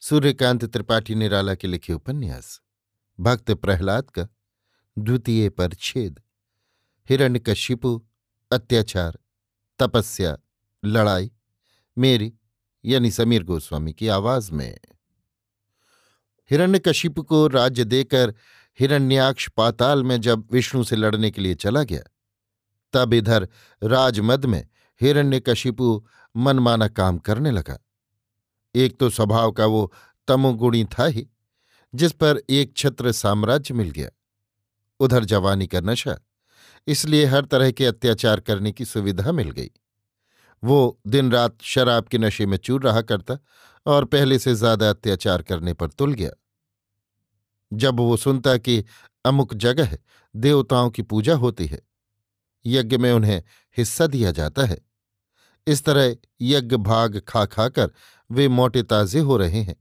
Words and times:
सूर्यकांत 0.00 0.64
त्रिपाठी 0.64 1.14
निराला 1.14 1.54
के 1.54 1.68
लिखे 1.68 1.92
उपन्यास, 1.92 2.60
भक्त 3.20 3.50
प्रहलाद 3.50 4.10
का 4.10 4.28
द्वितीय 4.98 5.48
परछेद 5.48 6.20
हिरण्यकशिपु 7.10 8.06
अत्याचार, 8.50 9.18
तपस्या, 9.78 10.36
लड़ाई, 10.84 11.30
मेरी 11.98 12.32
यानी 12.84 13.10
समीर 13.10 13.42
गोस्वामी 13.42 13.92
की 13.92 14.08
आवाज़ 14.08 14.52
में। 14.52 14.78
हिरण्यकशिपु 16.50 17.22
को 17.22 17.46
राज्य 17.46 17.84
देकर 17.84 18.34
हिरण्याक्ष 18.80 19.48
पाताल 19.48 20.04
में 20.04 20.20
जब 20.20 20.48
विष्णु 20.52 20.84
से 20.84 20.96
लड़ने 20.96 21.30
के 21.30 21.40
लिए 21.40 21.54
चला 21.54 21.82
गया, 21.82 22.02
तब 22.92 23.14
इधर 23.14 23.48
राजमद 23.82 24.46
में 24.46 24.68
हिरण्यकशिपु 25.00 26.06
मनमाना 26.36 26.88
काम 26.88 27.18
करने 27.18 27.50
लगा। 27.50 27.78
एक 28.74 28.98
तो 29.00 29.10
स्वभाव 29.10 29.52
का 29.52 29.66
वो 29.66 29.92
तमोगुणी 30.28 30.84
था 30.92 31.06
ही, 31.06 31.26
जिस 31.94 32.12
पर 32.12 32.40
एक 32.50 32.76
छत्र 32.76 33.12
साम्राज्य 33.12 33.74
मिल 33.74 33.90
गया। 33.90 34.08
उधर 35.00 35.24
जवानी 35.24 35.66
का 35.66 35.80
नशा, 35.80 36.16
इसलिए 36.86 37.24
हर 37.26 37.44
तरह 37.44 37.70
के 37.70 37.86
अत्याचार 37.86 38.40
करने 38.40 38.72
की 38.72 38.84
सुविधा 38.84 39.32
मिल 39.32 39.50
गई। 39.50 39.70
वो 40.62 41.00
दिन 41.06 41.30
रात 41.32 41.62
शराब 41.62 42.04
के 42.04 42.18
नशे 42.18 42.46
में 42.46 42.56
चूर 42.58 42.82
रहा 42.82 43.02
करता 43.02 43.38
और 43.86 44.04
पहले 44.04 44.38
से 44.38 44.54
ज़्यादा 44.54 44.90
अत्याचार 44.90 45.42
करने 45.42 45.72
पर 45.74 45.88
तुल 45.88 46.12
गया। 46.14 46.30
जब 47.72 48.00
वो 48.00 48.16
सुनता 48.16 48.56
कि 48.56 48.84
अमुक 49.24 49.54
जगह 49.54 49.96
देवताओं 50.34 50.90
की 50.90 51.02
पूजा 51.02 51.34
होती 51.36 51.66
है, 51.66 51.80
यज्ञ 52.64 52.96
में 52.98 53.12
उन्हें 53.12 53.42
हिस्सा 53.76 54.06
दिया 54.06 54.30
जाता 54.32 54.64
है, 54.64 54.78
इस 55.66 55.84
तरह 55.84 56.14
यज्ञ 56.40 56.76
भाग 56.78 57.20
खा 57.28 57.44
खाकर 57.46 57.90
वे 58.30 58.48
मोटे 58.48 58.82
ताजे 58.82 59.20
हो 59.20 59.36
रहे 59.36 59.60
हैं 59.60 59.76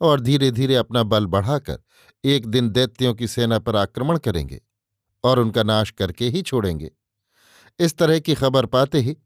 और 0.00 0.20
धीरे 0.20 0.50
धीरे 0.50 0.76
अपना 0.76 1.02
बल 1.02 1.26
बढ़ाकर 1.26 1.78
एक 2.24 2.46
दिन 2.46 2.70
दैत्यों 2.70 3.14
की 3.14 3.28
सेना 3.28 3.58
पर 3.58 3.76
आक्रमण 3.76 4.18
करेंगे 4.18 4.60
और 5.24 5.38
उनका 5.38 5.62
नाश 5.62 5.90
करके 5.90 6.28
ही 6.28 6.42
छोड़ेंगे। 6.42 6.90
इस 7.78 7.96
तरह 7.98 8.18
की 8.18 8.34
खबर 8.34 8.66
पाते 8.66 9.00
ही 9.00 9.16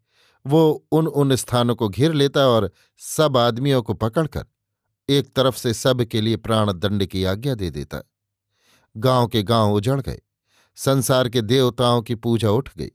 वो 0.44 0.86
उन 0.92 1.06
उन 1.06 1.34
स्थानों 1.36 1.74
को 1.74 1.88
घेर 1.88 2.12
लेता 2.12 2.46
और 2.48 2.70
सब 2.98 3.36
आदमियों 3.36 3.82
को 3.82 3.94
पकड़कर 3.94 4.44
एक 5.08 5.32
तरफ़ 5.34 5.56
से 5.56 5.74
सब 5.74 6.02
के 6.02 6.20
लिए 6.20 6.36
प्राण 6.36 6.72
दंड 6.72 7.06
की 7.06 7.24
आज्ञा 7.24 7.54
दे 7.54 7.70
देता। 7.70 8.02
गाँव 8.96 9.26
के 9.26 9.42
गाँव 9.42 9.72
उजड़ 9.72 10.00
गए, 10.00 10.20
संसार 10.76 11.28
के 11.28 11.42
देवताओं 11.42 12.02
की 12.02 12.14
पूजा 12.14 12.50
उठ 12.50 12.70
गई। 12.78 12.90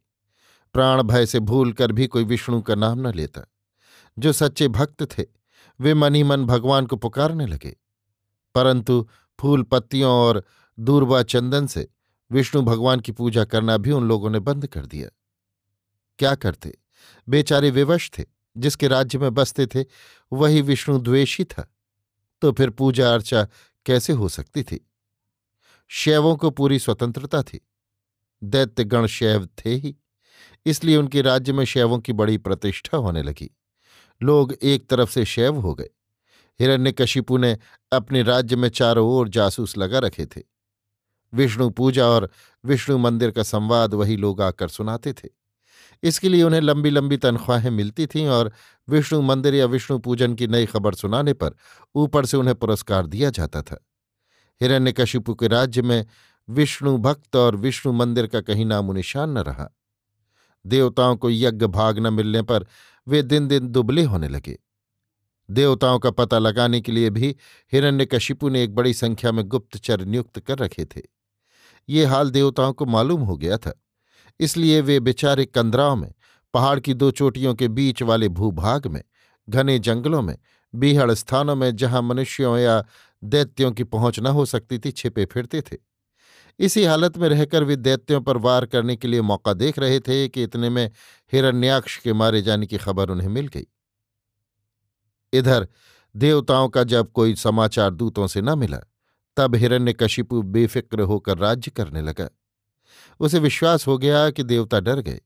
प्राण 0.75 1.03
भय 1.03 1.25
से 1.25 1.39
भूल 1.39 1.73
कर 1.73 1.91
भी 1.91 2.07
कोई 2.07 2.23
विष्णु 2.23 2.61
का 2.61 2.75
नाम 2.75 3.07
न 3.07 3.13
लेता, 3.13 3.41
जो 4.17 4.33
सच्चे 4.33 4.67
भक्त 4.67 5.03
थे 5.03 5.25
वे 5.81 5.93
मन 5.93 6.15
ही 6.15 6.23
मन 6.23 6.45
भगवान 6.45 6.85
को 6.85 6.95
पुकारने 6.95 7.45
लगे। 7.45 7.77
परंतु 8.55 9.07
फूल 9.39 9.63
पत्तियों 9.63 10.11
और 10.11 10.43
दूरबा 10.79 11.23
चंदन 11.23 11.67
से 11.67 11.87
विष्णु 12.31 12.61
भगवान 12.61 12.99
की 12.99 13.11
पूजा 13.11 13.45
करना 13.45 13.77
भी 13.77 13.91
उन 13.91 14.07
लोगों 14.07 14.29
ने 14.29 14.39
बंद 14.39 14.67
कर 14.67 14.85
दिया। 14.85 15.09
क्या 16.19 16.35
करते? 16.35 16.77
बेचारे 17.29 17.71
विवश 17.71 18.11
थे, 18.17 18.25
जिसके 18.57 18.87
राज्य 18.87 19.17
में 19.17 19.33
बसते 19.33 19.67
थे, 19.67 19.85
वही 20.33 20.61
विष्णु 20.61 20.99
द्वेषी 20.99 21.43
था। 21.43 21.73
तो 22.41 22.51
फिर 22.51 22.69
पूजा 22.69 23.13
अर्चा 23.13 23.47
कैसे 23.85 24.13
हो 24.13 24.29
सकती 24.29 24.63
थी? 24.63 24.91
शैवों 25.87 26.35
को 26.35 26.49
पूरी 26.49 26.79
स्वतंत्रता 26.79 27.43
थी। 27.43 27.67
दैत्यगण 28.43 29.05
शैव 29.05 29.45
थे 29.45 29.75
ही, 29.75 29.97
इसलिए 30.65 30.97
उनके 30.97 31.21
राज्य 31.21 31.53
में 31.53 31.65
शैवों 31.65 31.99
की 31.99 32.13
बड़ी 32.13 32.37
प्रतिष्ठा 32.37 32.97
होने 32.97 33.23
लगी। 33.23 33.58
लोग 34.23 34.53
एक 34.53 34.89
तरफ़ 34.89 35.11
से 35.11 35.25
शैव 35.25 35.55
हो 35.59 35.75
गए। 35.75 35.89
हिरण्यकशिपु 36.59 37.37
ने 37.37 37.57
अपने 37.91 38.23
राज्य 38.23 38.55
में 38.55 38.69
चारों 38.69 39.09
ओर 39.09 39.29
जासूस 39.29 39.77
लगा 39.77 39.99
रखे 39.99 40.25
थे। 40.25 40.41
विष्णु 41.33 41.69
पूजा 41.69 42.05
और 42.05 42.29
विष्णु 42.65 42.97
मंदिर 42.97 43.31
का 43.31 43.43
संवाद 43.43 43.93
वही 43.93 44.15
लोग 44.15 44.41
आकर 44.41 44.67
सुनाते 44.67 45.13
थे। 45.13 45.29
इसके 46.03 46.29
लिए 46.29 46.43
उन्हें 46.43 46.61
लंबी 46.61 46.89
लंबी 46.89 47.17
तनख्वाहें 47.17 47.71
मिलती 47.71 48.07
थीं 48.07 48.27
और 48.27 48.51
विष्णु 48.89 49.21
मंदिर 49.21 49.55
या 49.55 49.65
विष्णु 49.65 49.99
पूजन 49.99 50.33
की 50.35 50.47
नई 50.47 50.65
खबर 50.65 50.93
सुनाने 50.93 51.33
पर 51.33 51.51
ऊपर 51.95 52.25
से 52.25 52.37
उन्हें 52.37 52.55
पुरस्कार 52.55 53.07
दिया 53.07 53.29
जाता 53.29 53.61
था। 53.61 53.85
हिरण्यकशिपु 54.61 55.35
के 55.35 55.47
राज्य 55.47 55.81
में 55.81 56.05
विष्णु 56.49 56.97
भक्त 56.97 57.35
और 57.35 57.55
विष्णु 57.55 57.93
मंदिर 57.93 58.27
का 58.27 58.41
कहीं 58.41 58.65
नामो 58.65 58.93
निशान 58.93 59.29
न 59.29 59.37
रहा। 59.37 59.75
देवताओं 60.65 61.15
को 61.15 61.29
यज्ञ 61.29 61.65
भाग 61.65 61.99
न 61.99 62.13
मिलने 62.13 62.41
पर 62.41 62.65
वे 63.07 63.21
दिन 63.21 63.47
दिन 63.47 63.67
दुबले 63.67 64.03
होने 64.03 64.27
लगे। 64.27 64.57
देवताओं 65.49 65.99
का 65.99 66.11
पता 66.11 66.39
लगाने 66.39 66.81
के 66.81 66.91
लिए 66.91 67.09
भी 67.09 67.35
हिरण्यकशिपु 67.73 68.49
ने 68.49 68.63
एक 68.63 68.75
बड़ी 68.75 68.93
संख्या 68.93 69.31
में 69.31 69.43
गुप्तचर 69.45 70.05
नियुक्त 70.05 70.39
कर 70.39 70.57
रखे 70.57 70.85
थे। 70.85 71.01
ये 71.89 72.05
हाल 72.05 72.29
देवताओं 72.31 72.73
को 72.73 72.85
मालूम 72.85 73.21
हो 73.21 73.37
गया 73.37 73.57
था, 73.57 73.73
इसलिए 74.39 74.81
वे 74.81 74.99
बेचारे 74.99 75.45
कंदराव 75.45 75.95
में, 75.95 76.13
पहाड़ 76.53 76.79
की 76.79 76.93
दो 76.93 77.11
चोटियों 77.11 77.53
के 77.55 77.67
बीच 77.67 78.01
वाले 78.03 78.29
भूभाग 78.29 78.87
में, 78.87 79.03
घने 79.47 79.77
जंगलों 79.79 80.21
में, 80.21 80.37
बीहड़ 80.73 81.11
स्थानों 81.11 81.55
में 81.55 81.75
जहाँ 81.75 82.01
मनुष्यों 82.01 82.57
या 82.57 82.83
दैत्यों 83.23 83.71
की 83.71 83.83
पहुँच 83.83 84.19
न 84.19 84.27
हो 84.27 84.45
सकती 84.45 84.79
थी, 84.79 84.91
छिपे 84.91 85.25
फिरते 85.25 85.61
थे। 85.61 85.77
इसी 86.59 86.83
हालत 86.83 87.17
में 87.17 87.29
रहकर 87.29 87.63
वे 87.63 87.75
दैत्यों 87.75 88.21
पर 88.21 88.37
वार 88.37 88.65
करने 88.65 88.95
के 88.95 89.07
लिए 89.07 89.21
मौका 89.21 89.53
देख 89.53 89.79
रहे 89.79 89.99
थे 89.99 90.29
कि 90.29 90.43
इतने 90.43 90.69
में 90.69 90.91
हिरण्याक्ष 91.33 91.97
के 91.97 92.13
मारे 92.13 92.41
जाने 92.41 92.67
की 92.67 92.77
खबर 92.77 93.09
उन्हें 93.09 93.27
मिल 93.27 93.47
गई। 93.47 93.67
इधर, 95.33 95.67
देवताओं 96.15 96.69
का 96.69 96.83
जब 96.83 97.11
कोई 97.11 97.35
समाचार 97.35 97.89
दूतों 97.89 98.27
से 98.27 98.41
न 98.41 98.59
मिला, 98.59 98.79
तब 99.37 99.55
हिरण्य 99.55 99.75
हिरण्यकशिपु 99.75 100.41
बेफिक्र 100.41 101.01
होकर 101.01 101.37
राज्य 101.37 101.71
करने 101.71 102.01
लगा। 102.01 102.29
उसे 103.19 103.39
विश्वास 103.39 103.87
हो 103.87 103.97
गया 103.97 104.29
कि 104.29 104.43
देवता 104.43 104.79
डर 104.79 104.99
गए। 104.99 105.21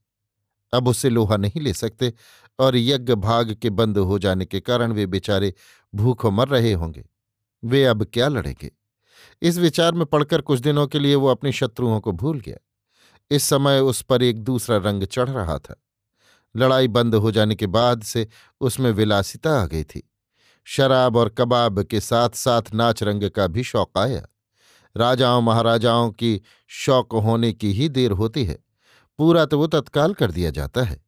अब 0.74 0.88
उससे 0.88 1.10
लोहा 1.10 1.38
नहीं 1.38 1.62
ले 1.62 1.74
सकते 1.74 2.14
और 2.60 2.76
यज्ञ 2.76 3.16
भाग 3.16 3.54
के 3.54 3.70
बंद 3.70 3.98
हो 3.98 4.20
जाने 4.20 4.46
के 4.46 4.60
कारण 4.60 4.92
वे 4.92 5.06
बेचारे 5.06 5.54
भूखों 5.96 6.32
मर 6.32 6.48
रहे 6.48 6.74
होंगे। 6.74 7.06
वे 7.66 7.86
अब 7.86 8.04
क्या 8.04 8.28
लड़ेंगे? 8.28 8.83
इस 9.42 9.58
विचार 9.58 9.92
में 9.92 10.06
पड़कर 10.06 10.42
कुछ 10.42 10.60
दिनों 10.60 10.88
के 10.88 11.00
लिए 11.00 11.16
वो 11.16 11.28
अपने 11.28 11.52
शत्रुओं 11.52 12.00
को 12.00 12.12
भूल 12.12 12.40
गया। 12.40 12.58
इस 13.32 13.44
समय 13.44 13.80
उस 13.80 14.02
पर 14.02 14.24
एक 14.24 14.44
दूसरा 14.44 14.78
रंग 14.78 15.04
चढ़ 15.04 15.30
रहा 15.30 15.58
था। 15.58 15.76
लड़ाई 16.56 16.88
बंद 16.88 17.16
हो 17.16 17.32
जाने 17.32 17.56
के 17.56 17.68
बाद 17.68 18.04
से 18.04 18.28
उसमें 18.62 18.92
विलासिता 18.92 19.62
आ 19.62 19.66
गई 19.66 19.84
थी। 19.84 20.10
शराब 20.64 21.16
और 21.16 21.30
कबाब 21.30 21.84
के 21.84 22.00
साथ 22.00 22.30
साथ 22.30 22.62
नाच 22.74 23.04
रंग 23.04 23.30
का 23.30 23.48
भी 23.48 23.64
शौक 23.64 23.98
आया। 23.98 24.26
राजाओं 24.98 25.42
महाराजाओं 25.42 26.12
की 26.12 26.42
शौक 26.68 27.14
होने 27.14 27.54
की 27.54 27.74
ही 27.74 27.90
देर 27.90 28.12
होती 28.12 28.46
है। 28.46 28.64
पूरा 29.18 29.46
तो 29.46 29.58
वो 29.58 29.68
तत्काल 29.68 30.14
कर 30.14 30.32
दिया 30.32 30.50
जाता 30.50 30.84
है। 30.84 31.04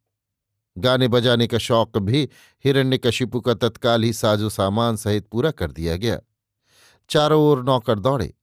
गाने 0.78 1.08
बजाने 1.08 1.46
का 1.46 1.58
शौक 1.58 1.98
भी 1.98 2.28
हिरण्यकशिपु 2.64 3.40
का 3.40 3.54
तत्काल 3.54 4.02
ही 4.02 4.12
साजो 4.12 4.48
सामान 4.48 4.96
सहित 4.96 5.26
पूरा 5.26 5.50
कर 5.50 5.72
दिया 5.72 5.96
गया। 5.96 6.20
चारों 7.08 7.42
ओर 7.42 7.62
नौकर 7.64 7.98
दौड़े, 7.98 8.34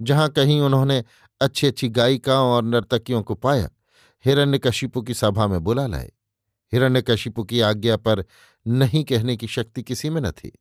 जहाँ 0.00 0.28
कहीं 0.28 0.60
उन्होंने 0.60 1.04
अच्छी 1.40 1.66
अच्छी 1.66 1.88
गायिकाओं 1.88 2.50
और 2.52 2.64
नर्तकियों 2.64 3.22
को 3.22 3.34
पाया। 3.34 3.70
हिरण्यकशिपु 4.24 5.02
की 5.02 5.14
सभा 5.14 5.46
में 5.46 5.64
बुला 5.64 5.86
लाए। 5.86 6.12
हिरण्यकशिपु 6.72 7.44
की 7.44 7.60
आज्ञा 7.60 7.96
पर 7.96 8.24
नहीं 8.66 9.04
कहने 9.04 9.36
की 9.36 9.46
शक्ति 9.46 9.82
किसी 9.82 10.10
में 10.10 10.20
न 10.20 10.30
थी। 10.30 10.52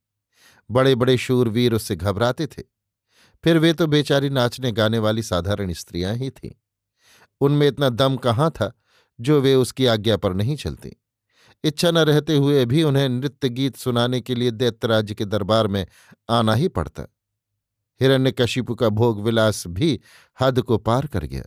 बड़े 0.72 0.96
बड़े 0.96 1.18
शूरवीर 1.18 1.74
उससे 1.74 1.96
घबराते 1.96 2.48
थे। 2.48 2.64
फिर 3.44 3.58
वे 3.58 3.74
तो 3.74 3.88
बेचारी 3.88 4.30
नाचने 4.30 4.72
गाने 4.72 5.00
वाली 5.00 5.24
साधारण 5.24 5.74
स्त्रियाँ 5.74 6.16
ही 6.16 6.30
थीं। 6.30 6.52
उनमें 7.42 7.68
इतना 7.68 7.90
दम 7.90 8.18
कहाँ 8.18 8.52
था 8.52 8.72
जो 9.20 9.42
वे 9.42 9.56
उसकी 9.56 9.86
आज्ञा 9.86 10.18
पर 10.18 10.34
नहीं 10.34 10.56
चलती। 10.56 10.96
इच्छा 11.64 11.92
न 11.92 11.98
रहते 11.98 12.38
हुए 12.38 12.66
भी 12.66 12.84
उन्हें 12.84 13.10
नृत्य 13.10 13.50
गीत 13.50 13.76
सुनाने 13.76 14.22
के 14.22 14.36
लिए 14.36 14.52
दैत्यराज्य 14.52 15.16
के 15.16 15.26
दरबार 15.26 15.68
में 15.68 15.88
आना 16.30 16.54
ही 16.54 16.68
पड़ता। 16.68 17.04
हिरण्यकशिपु 18.02 18.76
का 18.76 18.90
भोग 18.90 19.24
विलास 19.24 19.64
भी 19.68 20.00
हद 20.42 20.62
को 20.62 20.78
पार 20.78 21.08
कर 21.08 21.24
गया। 21.24 21.44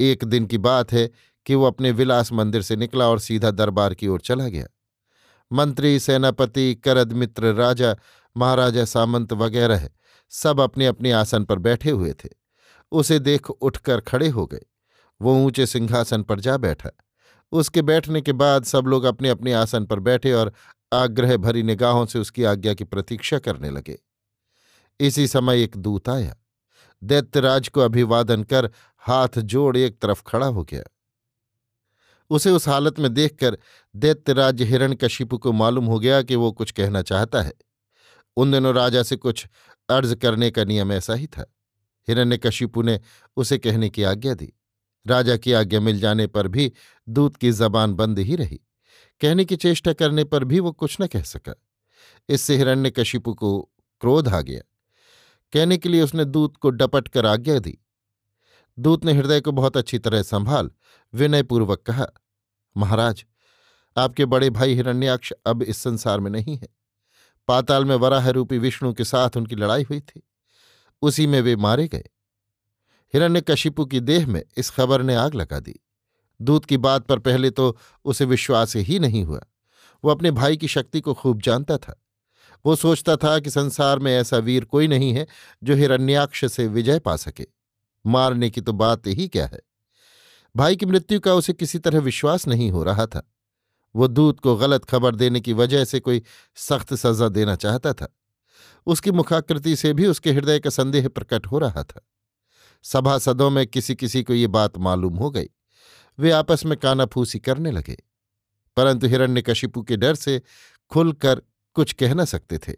एक 0.00 0.24
दिन 0.24 0.46
की 0.46 0.58
बात 0.58 0.92
है 0.92 1.10
कि 1.46 1.54
वो 1.54 1.64
अपने 1.64 1.90
विलास 1.90 2.32
मंदिर 2.32 2.62
से 2.62 2.76
निकला 2.76 3.08
और 3.08 3.18
सीधा 3.18 3.50
दरबार 3.50 3.94
की 3.94 4.08
ओर 4.08 4.20
चला 4.20 4.48
गया। 4.48 4.66
मंत्री, 5.52 6.00
सेनापति, 6.00 6.74
करद 6.74 7.12
मित्र, 7.12 7.54
राजा, 7.54 7.96
महाराजा, 8.36 8.84
सामंत 8.84 9.32
वगैरह 9.32 9.90
सब 10.28 10.60
अपने 10.60 10.86
अपने 10.86 11.12
आसन 11.12 11.44
पर 11.44 11.58
बैठे 11.58 11.90
हुए 11.90 12.12
थे। 12.12 12.28
उसे 12.92 13.18
देख 13.18 13.50
उठकर 13.50 14.00
खड़े 14.00 14.28
हो 14.28 14.46
गए। 14.46 14.62
वो 15.22 15.34
ऊँचे 15.34 15.66
सिंहासन 15.66 16.22
पर 16.22 16.40
जा 16.40 16.56
बैठा। 16.56 16.90
उसके 17.52 17.82
बैठने 17.82 18.20
के 18.20 18.32
बाद 18.32 18.64
सब 18.64 18.84
लोग 18.86 19.04
अपने 19.04 19.28
अपने 19.28 19.52
आसन 19.52 19.84
पर 19.84 20.00
बैठे 20.00 20.32
और 20.32 20.52
आग्रह 20.92 21.36
भरी 21.36 21.62
निगाहों 21.62 22.06
से 22.06 22.18
उसकी 22.18 22.44
आज्ञा 22.44 22.74
की 22.74 22.84
प्रतीक्षा 22.84 23.38
करने 23.38 23.70
लगे। 23.70 23.98
इसी 25.00 25.28
समय 25.28 25.62
एक 25.62 25.76
दूत 25.76 26.08
आया। 26.08 26.36
दैत्यराज 27.04 27.68
को 27.68 27.80
अभिवादन 27.80 28.42
कर 28.42 28.70
हाथ 28.98 29.28
जोड़ 29.38 29.76
एक 29.76 29.98
तरफ़ 29.98 30.22
खड़ा 30.26 30.46
हो 30.46 30.64
गया। 30.64 30.84
उसे 32.30 32.50
उस 32.50 32.68
हालत 32.68 32.98
में 32.98 33.14
देखकर 33.14 33.58
दैत्यराज 33.96 34.62
हिरण्यकशिपु 34.62 35.38
को 35.38 35.52
मालूम 35.52 35.84
हो 35.84 36.00
गया 36.00 36.22
कि 36.22 36.36
वो 36.36 36.52
कुछ 36.52 36.70
कहना 36.70 37.02
चाहता 37.02 37.42
है। 37.42 37.52
उन 38.36 38.52
दिनों 38.52 38.74
राजा 38.74 39.02
से 39.02 39.16
कुछ 39.16 39.46
अर्ज़ 39.90 40.14
करने 40.14 40.50
का 40.50 40.64
नियम 40.64 40.92
ऐसा 40.92 41.14
ही 41.14 41.26
था। 41.26 41.54
हिरण्यकशिपु 42.08 42.82
ने 42.82 43.00
उसे 43.36 43.58
कहने 43.58 43.90
की 43.90 44.02
आज्ञा 44.02 44.34
दी। 44.34 44.52
राजा 45.06 45.36
की 45.36 45.52
आज्ञा 45.52 45.80
मिल 45.80 46.00
जाने 46.00 46.26
पर 46.26 46.48
भी 46.48 46.72
दूत 47.08 47.36
की 47.36 47.52
जबान 47.52 47.94
बंद 47.94 48.18
ही 48.18 48.36
रही। 48.36 48.60
कहने 49.20 49.44
की 49.44 49.56
चेष्टा 49.56 49.92
करने 49.92 50.24
पर 50.24 50.44
भी 50.44 50.60
वो 50.60 50.72
कुछ 50.72 50.96
न 51.00 51.06
कह 51.06 51.22
सका। 51.22 51.54
इससे 52.28 52.56
हिरण्यकशिपु 52.56 53.34
को 53.34 53.70
क्रोध 54.00 54.28
आ 54.28 54.40
गया। 54.40 54.62
कहने 55.52 55.78
के 55.78 55.88
लिए 55.88 56.02
उसने 56.02 56.24
दूत 56.24 56.56
को 56.56 56.70
डपट 56.70 57.08
कर 57.08 57.26
आज्ञा 57.26 57.58
दी। 57.58 57.78
दूत 58.78 59.04
ने 59.04 59.12
हृदय 59.12 59.40
को 59.40 59.52
बहुत 59.52 59.76
अच्छी 59.76 59.98
तरह 59.98 60.22
संभाल, 60.22 60.70
विनयपूर्वक 61.14 61.82
कहा, 61.82 62.06
महाराज, 62.76 63.24
आपके 63.96 64.24
बड़े 64.24 64.50
भाई 64.50 64.74
हिरण्याक्ष 64.74 65.32
अब 65.46 65.62
इस 65.62 65.78
संसार 65.78 66.20
में 66.20 66.30
नहीं 66.30 66.56
है। 66.56 66.68
पाताल 67.48 67.84
में 67.84 67.96
वराह 67.96 68.30
रूपी 68.30 68.58
विष्णु 68.58 68.92
के 68.92 69.04
साथ 69.04 69.30
उनकी 69.36 69.56
लड़ाई 69.56 69.82
हुई 69.82 70.00
थी। 70.00 70.28
उसी 71.02 71.26
में 71.26 71.40
वे 71.40 71.56
मारे 71.56 71.88
गए। 71.88 71.98
हिरण्य 71.98 73.24
हिरण्यकशिपु 73.24 73.86
की 73.86 74.00
देह 74.00 74.26
में 74.26 74.42
इस 74.56 74.70
खबर 74.70 75.02
ने 75.02 75.14
आग 75.14 75.34
लगा 75.34 75.60
दी। 75.60 75.80
दूत 76.42 76.64
की 76.64 76.76
बात 76.76 77.06
पर 77.06 77.18
पहले 77.18 77.50
तो 77.50 77.78
उसे 78.04 78.24
विश्वास 78.24 78.76
ही 78.76 78.98
नहीं 78.98 79.24
हुआ। 79.24 79.40
वो 80.04 80.10
अपने 80.10 80.30
भाई 80.30 80.56
की 80.56 80.68
शक्ति 80.68 81.00
को 81.00 81.14
खूब 81.14 81.42
जानता 81.42 81.78
था। 81.78 82.02
वो 82.66 82.76
सोचता 82.76 83.16
था 83.16 83.38
कि 83.38 83.50
संसार 83.50 83.98
में 83.98 84.16
ऐसा 84.16 84.36
वीर 84.36 84.64
कोई 84.64 84.88
नहीं 84.88 85.12
है 85.12 85.26
जो 85.64 85.74
हिरण्याक्ष 85.74 86.44
से 86.44 86.66
विजय 86.66 86.98
पा 86.98 87.16
सके। 87.16 87.46
मारने 88.06 88.50
की 88.50 88.60
तो 88.60 88.72
बात 88.72 89.06
ही 89.06 89.28
क्या 89.28 89.46
है? 89.46 89.60
भाई 90.56 90.76
की 90.76 90.86
मृत्यु 90.86 91.20
का 91.20 91.34
उसे 91.34 91.52
किसी 91.52 91.78
तरह 91.78 91.98
विश्वास 91.98 92.48
नहीं 92.48 92.70
हो 92.70 92.82
रहा 92.82 93.06
था। 93.06 93.32
वो 93.96 94.08
दूत 94.08 94.40
को 94.40 94.56
गलत 94.56 94.84
खबर 94.84 95.14
देने 95.14 95.40
की 95.40 95.52
वजह 95.52 95.84
से 95.84 96.00
कोई 96.00 96.22
सख्त 96.54 96.94
सजा 96.94 97.28
देना 97.28 97.56
चाहता 97.56 97.92
था। 97.92 98.16
उसकी 98.86 99.10
मुखाकृति 99.10 99.76
से 99.76 99.92
भी 99.92 100.06
उसके 100.06 100.32
हृदय 100.32 100.58
का 100.58 100.70
संदेह 100.70 101.08
प्रकट 101.08 101.46
हो 101.46 101.58
रहा 101.58 101.82
था। 101.84 102.08
सभासदों 102.82 103.50
में 103.50 103.66
किसी 103.66 103.94
किसी 103.94 104.22
को 104.22 104.34
ये 104.34 104.46
बात 104.46 104.78
मालूम 104.78 105.16
हो 105.16 105.30
गई। 105.30 105.46
वे 106.18 106.30
आपस 106.30 106.64
में 106.64 106.78
कानाफूसी 106.78 107.38
करने 107.38 107.70
लगे। 107.70 107.96
परंतु 108.76 109.06
हिरण्यकशिपु 109.06 109.82
के 109.82 109.96
डर 109.96 110.14
से 110.14 110.42
खुलकर 110.90 111.42
कुछ 111.78 111.92
कह 111.92 112.14
न 112.14 112.24
सकते 112.24 112.58
थे। 112.58 112.74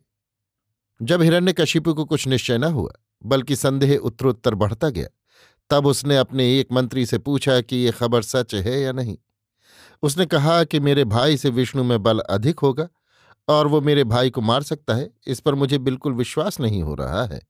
जब 1.02 1.22
हिरण्यकशिपु 1.22 1.94
को 1.94 2.04
कुछ 2.04 2.26
निश्चय 2.26 2.58
न 2.58 2.64
हुआ, 2.64 2.92
बल्कि 3.26 3.56
संदेह 3.56 3.96
उत्तरोत्तर 3.96 4.54
बढ़ता 4.54 4.88
गया, 4.88 5.08
तब 5.70 5.86
उसने 5.86 6.16
अपने 6.16 6.60
एक 6.60 6.72
मंत्री 6.72 7.06
से 7.06 7.18
पूछा 7.18 7.60
कि 7.60 7.76
ये 7.76 7.90
खबर 7.90 8.22
सच 8.22 8.54
है 8.54 8.80
या 8.80 8.92
नहीं। 8.92 9.18
उसने 10.02 10.26
कहा 10.26 10.64
कि 10.64 10.80
मेरे 10.80 11.04
भाई 11.04 11.36
से 11.36 11.50
विष्णु 11.50 11.84
में 11.84 12.02
बल 12.02 12.18
अधिक 12.18 12.58
होगा, 12.58 12.88
और 13.48 13.66
वो 13.66 13.80
मेरे 13.80 14.04
भाई 14.04 14.30
को 14.30 14.40
मार 14.40 14.62
सकता 14.62 14.94
है, 14.94 15.10
इस 15.26 15.40
पर 15.40 15.54
मुझे 15.54 15.78
बिल्कुल 15.78 16.12
विश्वास 16.12 16.60
नहीं 16.60 16.82
हो 16.82 16.94
रहा 16.94 17.24
है। 17.24 17.40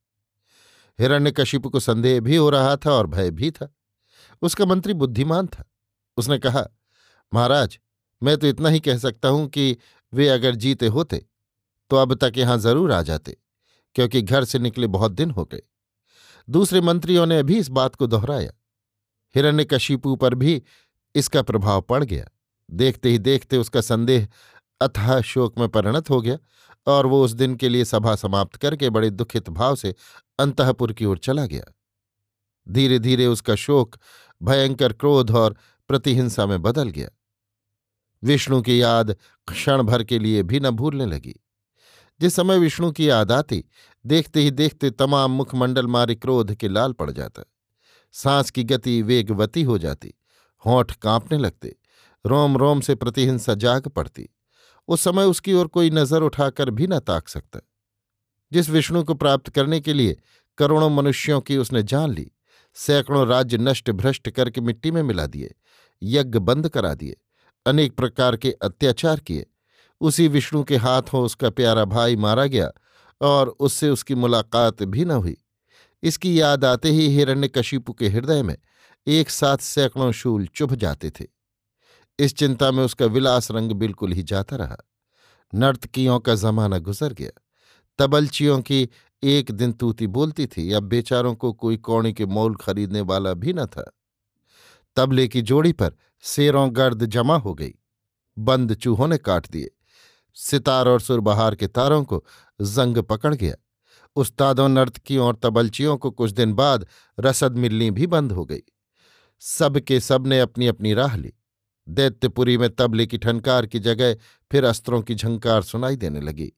हिरण्यकशिपु 0.99 1.70
को 1.70 1.81
संदेह 1.81 2.20
भी 2.20 2.37
हो 2.37 2.50
रहा 2.50 2.76
था 2.76 2.93
और 2.93 3.06
भय 3.06 3.31
भी 3.31 3.50
था। 3.50 3.75
उसका 4.43 4.64
मंत्री 4.64 4.94
बुद्धिमान 4.94 5.46
था। 5.46 5.64
उसने 6.17 6.38
कहा, 6.38 6.67
महाराज, 7.35 7.79
मैं 8.23 8.37
तो 8.37 8.46
इतना 8.46 8.69
ही 8.69 8.81
कह 8.81 8.99
सकता 8.99 9.29
हूँ 9.29 9.49
कि 9.49 9.76
वे 10.12 10.29
अगर 10.29 10.55
जीते 10.55 10.87
होते 10.87 11.26
तो 11.91 11.97
अब 11.97 12.15
तक 12.15 12.33
यहाँ 12.37 12.59
ज़रूर 12.59 12.93
आ 12.93 13.01
जाते, 13.03 13.37
क्योंकि 13.97 14.23
घर 14.23 14.45
से 14.45 14.59
निकले 14.59 14.87
बहुत 14.87 15.13
दिन 15.13 15.31
हो 15.31 15.45
गए। 15.45 15.63
दूसरे 16.49 16.81
मंत्रियों 16.81 17.27
ने 17.27 17.43
भी 17.43 17.59
इस 17.59 17.69
बात 17.69 17.95
को 17.95 18.07
दोहराया। 18.07 18.51
हिरण्य 19.35 19.49
हिरण्यकशिपु 19.49 20.15
पर 20.17 20.35
भी 20.35 20.63
इसका 21.15 21.43
प्रभाव 21.43 21.81
पड़ 21.81 22.03
गया। 22.05 22.25
देखते 22.69 23.11
ही 23.11 23.19
देखते 23.19 23.57
उसका 23.57 23.81
संदेह 23.81 24.27
अथाह 24.81 25.21
शोक 25.21 25.59
में 25.59 25.69
परिणत 25.69 26.11
हो 26.11 26.21
गया 26.21 26.37
और 26.87 27.07
वो 27.07 27.23
उस 27.25 27.33
दिन 27.33 27.55
के 27.57 27.69
लिए 27.69 27.85
सभा 27.85 28.15
समाप्त 28.17 28.57
करके 28.57 28.91
बड़े 28.91 29.11
दुखित 29.11 29.49
भाव 29.51 29.77
से 29.77 29.95
अंतपुर 30.39 30.93
की 30.93 31.05
ओर 31.05 31.19
चला 31.19 31.47
गया। 31.47 31.65
धीरे 32.67 32.99
धीरे 32.99 33.27
उसका 33.27 33.55
शोक, 33.55 33.97
भयंकर 34.41 34.93
क्रोध 34.93 35.31
और 35.31 35.57
प्रतिहिंसा 35.91 36.47
में 36.47 36.61
बदल 36.63 36.89
गया। 36.89 37.09
विष्णु 38.23 38.61
की 38.63 38.81
याद 38.83 39.17
क्षण 39.49 39.83
भर 39.83 40.05
के 40.05 40.19
लिए 40.19 40.43
भी 40.43 40.61
न 40.61 40.71
भूलने 40.71 41.07
लगी। 41.07 41.35
जिस 42.20 42.34
समय 42.34 42.58
विष्णु 42.58 42.93
की 42.93 43.08
याद 43.08 43.32
आती, 43.32 43.64
देखते 44.06 44.40
ही 44.40 44.50
देखते 44.50 44.90
तमाम 44.90 45.31
मुखमंडल 45.31 45.87
मारे 45.87 46.14
क्रोध 46.14 46.55
के 46.55 46.69
लाल 46.69 46.93
पड़ 46.93 47.11
जाता। 47.11 47.43
सांस 48.12 48.50
की 48.50 48.64
गति 48.64 49.02
वेगवती 49.02 49.62
हो 49.62 49.78
जाती, 49.78 50.14
होठ 50.67 50.93
कांपने 50.93 51.38
लगते 51.38 51.76
रोम 52.26 52.56
रोम 52.56 52.81
से 52.81 52.94
प्रतिहिंसा 52.94 53.55
जाग 53.55 53.88
पड़ती। 53.88 54.28
उस 54.88 55.00
समय 55.00 55.25
उसकी 55.25 55.52
ओर 55.52 55.67
कोई 55.67 55.90
नज़र 55.90 56.22
उठाकर 56.22 56.70
भी 56.70 56.87
न 56.87 56.99
ताक 56.99 57.28
सकता। 57.28 57.61
जिस 58.52 58.70
विष्णु 58.70 59.05
को 59.05 59.14
प्राप्त 59.14 59.49
करने 59.49 59.81
के 59.81 59.93
लिए 59.93 60.17
करोड़ों 60.58 60.90
मनुष्यों 60.90 61.40
की 61.40 61.56
उसने 61.56 61.82
जान 61.82 62.12
ली, 62.12 62.32
सैकड़ों 62.75 63.26
राज्य 63.28 63.58
नष्ट 63.58 63.91
भ्रष्ट 63.91 64.31
करके 64.31 64.60
मिट्टी 64.60 64.91
में 64.91 65.03
मिला 65.03 65.27
दिए, 65.27 65.55
यज्ञ 66.03 66.39
बंद 66.39 66.69
करा 66.69 66.94
दिए, 66.94 67.17
अनेक 67.67 67.96
प्रकार 67.96 68.36
के 68.36 68.50
अत्याचार 68.53 69.20
किए 69.20 69.46
उसी 70.01 70.29
विष्णु 70.29 70.65
के 70.65 70.77
हाथों 70.77 71.25
उसका 71.25 71.51
प्यारा 71.51 71.85
भाई 71.85 72.17
मारा 72.17 72.47
गया 72.47 72.71
और 73.21 73.49
उससे 73.49 73.91
उसकी 73.91 74.15
मुलाकात 74.15 74.83
भी 74.83 75.05
न 75.05 75.11
हुई। 75.11 75.37
इसकी 76.03 76.41
याद 76.41 76.65
आते 76.65 76.89
ही 76.89 77.01
हिरण्य 77.01 77.19
हिरण्यकशिपु 77.19 77.93
के 77.93 78.09
हृदय 78.09 78.43
में 78.43 78.57
एक 79.07 79.31
साथ 79.31 79.59
सैकड़ों 79.59 80.13
शूल 80.13 80.47
चुभ 80.47 80.75
जाते 80.75 81.11
थे। 81.11 81.27
इस 82.19 82.37
चिंता 82.37 82.71
में 82.71 82.85
उसका 82.85 83.07
विलास 83.07 83.51
रंग 83.51 83.73
बिल्कुल 83.73 84.13
ही 84.13 84.23
जाता 84.23 84.57
रहा। 84.57 84.77
नर्तकियों 85.55 86.21
का 86.21 86.35
जमाना 86.35 86.79
गुजर 86.79 87.13
गया। 87.13 87.31
तबलचियों 87.99 88.61
की 88.61 88.89
एक 89.23 89.51
दिन 89.51 89.73
तूती 89.73 90.07
बोलती 90.07 90.47
थी, 90.47 90.73
अब 90.73 90.83
बेचारों 90.83 91.35
को 91.35 91.53
कोई 91.53 91.77
कौड़ी 91.77 92.13
के 92.13 92.27
मोल 92.27 92.55
खरीदने 92.55 93.01
वाला 93.01 93.35
भी 93.35 93.53
न 93.53 93.67
था। 93.67 93.93
तबले 94.97 95.29
की 95.29 95.43
जोड़ी 95.43 95.73
पर 95.73 95.93
शेरों 96.21 96.77
गर्द 96.77 97.07
जमा 97.07 97.37
हो 97.37 97.55
गई। 97.55 97.75
बंद 98.39 98.75
चूहों 98.75 99.09
ने 99.09 99.19
काट 99.19 99.51
दिए। 99.51 99.71
सितार 100.34 100.89
और 100.89 101.01
सुरबहार 101.01 101.55
के 101.55 101.67
तारों 101.67 102.05
को 102.05 102.25
जंग 102.63 102.99
पकड़ 102.99 103.34
गया। 103.34 103.55
उस्तादों 104.17 104.69
नर्तकियों 104.69 105.27
और 105.27 105.41
तबलचियों 105.43 105.96
को 105.96 106.10
कुछ 106.10 106.31
दिन 106.31 106.53
बाद 106.53 106.87
रसद 107.20 107.56
मिलनी 107.56 107.91
भी 107.91 108.06
बंद 108.06 108.32
हो 108.32 108.44
गई। 108.44 108.63
सबके 109.41 110.01
सबने 110.01 110.41
अपनी 110.41 110.67
अपनी 110.67 110.94
राह 110.94 111.17
ली। 111.17 111.32
दैत्यपुरी 111.89 112.58
में 112.58 112.70
तबले 112.70 113.06
की 113.06 113.19
ठनकार 113.19 113.67
की 113.67 113.79
जगह 113.79 114.15
फिर 114.51 114.65
अस्त्रों 114.65 115.03
की 115.03 115.15
झंकार 115.15 115.63
सुनाई 115.63 115.96
देने 115.96 116.20
लगी। 116.20 116.53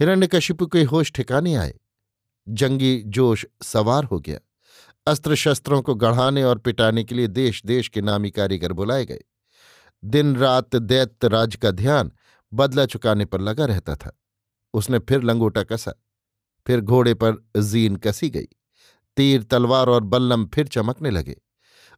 हिरण्यकशिपु 0.00 0.66
के 0.66 0.82
होश 0.82 1.12
ठिकाने 1.12 1.54
आए। 1.54 1.74
जंगी 2.48 3.02
जोश 3.06 3.46
सवार 3.62 4.04
हो 4.04 4.20
गया। 4.20 4.38
अस्त्र 5.06 5.34
शस्त्रों 5.34 5.82
को 5.82 5.94
गढ़ाने 5.94 6.44
और 6.44 6.58
पिटाने 6.58 7.04
के 7.04 7.14
लिए 7.14 7.26
देश 7.26 7.62
देश 7.66 7.88
के 7.88 8.02
नामी 8.02 8.30
कारीगर 8.30 8.72
बुलाए 8.72 9.04
गए। 9.04 9.20
दिन 10.04 10.36
रात 10.36 10.76
दैत्य 10.76 11.28
राज 11.28 11.56
का 11.56 11.70
ध्यान 11.70 12.12
बदला 12.54 12.86
चुकाने 12.86 13.24
पर 13.24 13.40
लगा 13.40 13.64
रहता 13.64 13.96
था। 13.96 14.20
उसने 14.74 14.98
फिर 14.98 15.22
लंगोटा 15.22 15.62
कसा, 15.62 15.92
फिर 16.66 16.80
घोड़े 16.80 17.14
पर 17.14 17.50
जीन 17.56 17.96
कसी 17.96 18.30
गई। 18.30 18.48
तीर, 19.16 19.42
तलवार 19.42 19.88
और 19.88 20.00
बल्लम 20.00 20.46
फिर 20.46 20.68
चमकने 20.68 21.10
लगे। 21.10 21.36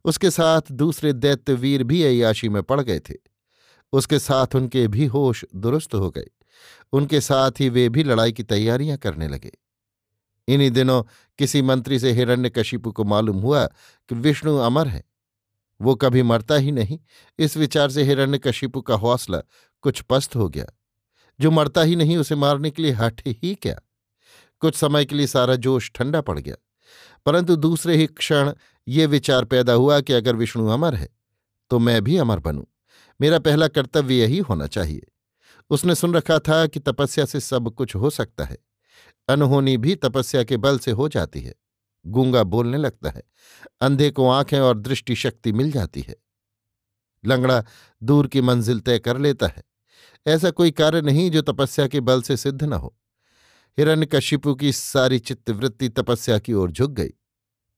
उसके 0.04 0.30
साथ 0.30 0.62
दूसरे 0.72 1.12
दैत्यवीर 1.12 1.84
भी 1.84 2.02
अयाशी 2.02 2.48
में 2.48 2.62
पड़ 2.62 2.80
गए 2.80 3.00
थे। 3.00 3.14
उसके 3.92 4.18
साथ 4.18 4.46
उनके 4.54 4.88
भी 4.88 5.06
होश 5.06 5.44
दुरुस्त 5.54 5.94
हो 5.94 6.10
गए। 6.10 6.26
उनके 6.92 7.20
साथ 7.20 7.50
ही 7.60 7.68
वे 7.68 7.88
भी 7.88 8.04
लड़ाई 8.04 8.32
की 8.32 8.42
तैयारियाँ 8.42 8.98
करने 8.98 9.28
लगे। 9.28 9.52
इन्हीं 10.48 10.70
दिनों 10.70 11.02
किसी 11.38 11.62
मंत्री 11.62 11.98
से 11.98 12.12
हिरण्य 12.12 12.30
हिरण्यकशिपु 12.30 12.92
को 12.92 13.04
मालूम 13.04 13.36
हुआ 13.36 13.66
कि 14.08 14.14
विष्णु 14.14 14.56
अमर 14.56 14.88
है। 14.88 15.04
वो 15.80 15.94
कभी 15.94 16.22
मरता 16.22 16.54
ही 16.54 16.72
नहीं। 16.72 16.98
इस 17.38 17.56
विचार 17.56 17.90
से 17.90 18.02
हिरण्य 18.02 18.20
हिरण्यकशिपु 18.20 18.82
का 18.82 18.94
हौसला 18.94 19.42
कुछ 19.86 20.00
पस्त 20.00 20.36
हो 20.36 20.48
गया। 20.48 20.66
जो 21.40 21.50
मरता 21.50 21.82
ही 21.82 21.96
नहीं, 21.96 22.16
उसे 22.16 22.34
मारने 22.34 22.70
के 22.70 22.82
लिए 22.82 22.92
हट 22.92 23.22
ही 23.26 23.54
क्या? 23.54 23.80
कुछ 24.60 24.74
समय 24.74 25.04
के 25.04 25.14
लिए 25.14 25.26
सारा 25.26 25.54
जोश 25.56 25.90
ठंडा 25.94 26.20
पड़ 26.20 26.38
गया। 26.38 26.56
परंतु 27.26 27.56
दूसरे 27.56 27.96
ही 27.96 28.06
क्षण 28.06 28.52
ये 28.88 29.06
विचार 29.06 29.44
पैदा 29.44 29.72
हुआ 29.72 30.00
कि 30.00 30.12
अगर 30.12 30.36
विष्णु 30.36 30.66
अमर 30.66 30.94
है 30.94 31.08
तो 31.70 31.78
मैं 31.78 32.04
भी 32.04 32.16
अमर 32.16 32.38
बनूं। 32.38 32.64
मेरा 33.20 33.38
पहला 33.38 33.68
कर्तव्य 33.68 34.14
यही 34.14 34.38
होना 34.38 34.66
चाहिए। 34.66 35.02
उसने 35.70 35.94
सुन 35.94 36.14
रखा 36.14 36.38
था 36.38 36.66
कि 36.66 36.80
तपस्या 36.80 37.24
से 37.24 37.40
सब 37.40 37.70
कुछ 37.70 37.94
हो 37.94 38.10
सकता 38.10 38.44
है। 38.44 38.58
अनहोनी 39.28 39.76
भी 39.76 39.94
तपस्या 39.94 40.44
के 40.44 40.56
बल 40.56 40.78
से 40.78 40.90
हो 40.90 41.08
जाती 41.08 41.40
है। 41.40 41.54
गूँगा 42.06 42.42
बोलने 42.42 42.78
लगता 42.78 43.10
है। 43.10 43.22
अंधे 43.80 44.10
को 44.10 44.28
आँखें 44.28 44.60
और 44.60 44.78
दृष्टि 44.78 45.14
शक्ति 45.14 45.52
मिल 45.52 45.72
जाती 45.72 46.00
है। 46.00 46.16
लंगड़ा 47.26 47.64
दूर 48.02 48.26
की 48.26 48.40
मंजिल 48.40 48.80
तय 48.80 48.98
कर 48.98 49.18
लेता 49.18 49.46
है। 49.46 49.62
ऐसा 50.26 50.50
कोई 50.50 50.70
कार्य 50.70 51.00
नहीं 51.00 51.30
जो 51.30 51.42
तपस्या 51.42 51.86
के 51.86 52.00
बल 52.00 52.22
से 52.22 52.36
सिद्ध 52.36 52.64
न 52.64 52.72
हो। 52.72 52.96
हिरण्यकशिपु 53.78 54.54
की 54.54 54.72
सारी 54.72 55.18
चित्तवृत्ति 55.18 55.88
तपस्या 55.88 56.38
की 56.38 56.52
ओर 56.52 56.70
झुक 56.70 56.90
गई। 56.90 57.10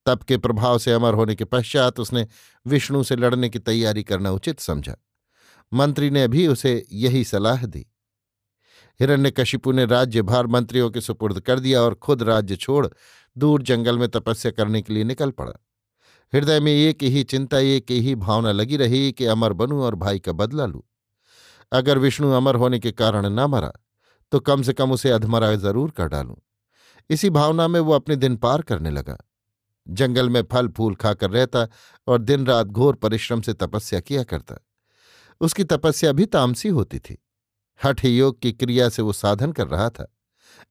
तप 0.07 0.23
के 0.23 0.37
प्रभाव 0.37 0.79
से 0.79 0.93
अमर 0.93 1.15
होने 1.15 1.35
के 1.35 1.45
पश्चात 1.45 2.01
उसने 2.01 2.27
विष्णु 2.67 3.03
से 3.03 3.17
लड़ने 3.17 3.49
की 3.49 3.59
तैयारी 3.59 4.03
करना 4.03 4.31
उचित 4.31 4.61
समझा। 4.61 4.97
मंत्री 5.73 6.11
ने 6.11 6.29
भी 6.29 6.47
उसे 6.47 6.87
यही 6.93 7.25
सलाह 7.25 7.67
दी। 7.67 7.87
हिरण्यकशिपु 9.01 9.73
ने 9.73 9.85
राज्यभार 9.85 10.47
मंत्रियों 10.47 10.91
के 10.91 11.01
सुपुर्द 11.01 11.41
कर 11.41 11.61
दिया 11.61 11.83
और 11.83 11.95
खुद 11.95 12.23
राज्य 12.23 12.57
छोड़ 12.57 12.87
दूर 13.39 13.63
जंगल 13.63 13.99
में 13.99 14.09
तपस्या 14.09 14.53
करने 14.53 14.83
के 14.83 14.93
लिए 14.93 15.05
निकल 15.05 15.31
पड़ा। 15.31 15.53
हृदय 16.35 16.61
में 16.61 16.73
एक 16.73 17.03
ही 17.03 17.25
चिंता, 17.25 17.59
एक 17.59 17.91
ही 17.91 18.15
भावना 18.15 18.53
लगी 18.53 18.77
रही 18.77 19.13
कि 19.13 19.25
अमर 19.25 19.53
बनूं 19.53 19.81
और 19.81 19.95
भाई 19.95 20.19
का 20.19 20.33
बदला 20.33 20.67
लूँ। 20.67 20.83
अगर 21.73 21.99
विष्णु 21.99 22.31
अमर 22.31 22.55
होने 22.55 22.79
के 22.79 22.93
कारण 22.93 23.27
न 23.27 23.47
मरा 23.47 23.73
तो 24.33 24.41
कम 24.41 24.63
से 24.63 24.73
कम 24.73 24.93
उसे 24.93 25.11
अधमरा 25.11 25.55
ज़रूर 25.55 25.91
कर 25.91 26.09
डालूं। 26.09 26.35
इसी 27.11 27.31
भावना 27.31 27.69
में 27.69 27.81
वो 27.81 27.93
अपने 27.93 28.17
दिन 28.17 28.37
पार 28.37 28.63
करने 28.63 28.91
लगा। 28.91 29.17
जंगल 29.87 30.29
में 30.29 30.43
फल 30.43 30.69
फूल 30.69 30.95
खाकर 30.95 31.31
रहता 31.31 31.67
और 32.07 32.19
दिन 32.19 32.47
रात 32.47 32.67
घोर 32.67 32.95
परिश्रम 32.95 33.41
से 33.41 33.53
तपस्या 33.53 34.01
किया 34.01 34.23
करता। 34.23 34.55
उसकी 35.41 35.65
तपस्या 35.65 36.13
भी 36.13 36.27
तामसी 36.27 36.69
होती 36.69 36.99
थी। 36.99 37.19
हठ 37.81 38.05
योग 38.05 38.41
की 38.41 38.53
क्रिया 38.53 38.89
से 38.89 39.03
वो 39.03 39.13
साधन 39.13 39.53
कर 39.53 39.69
रहा 39.69 39.89
था। 39.91 40.13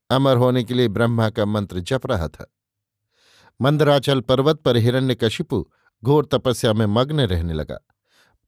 अमर 0.10 0.38
होने 0.38 0.64
के 0.64 0.74
लिए 0.74 0.88
ब्रह्मा 0.88 1.30
का 1.30 1.46
मंत्र 1.46 1.80
जप 1.80 2.06
रहा 2.06 2.28
था। 2.28 2.52
मंदराचल 3.60 4.22
पर्वत 4.22 4.60
पर 4.60 4.78
हिरण्यकशिपु 4.78 5.66
घोर 6.04 6.26
तपस्या 6.26 6.74
में 6.74 6.86
मग्न 6.86 7.20
रहने 7.20 7.54
लगा। 7.54 7.80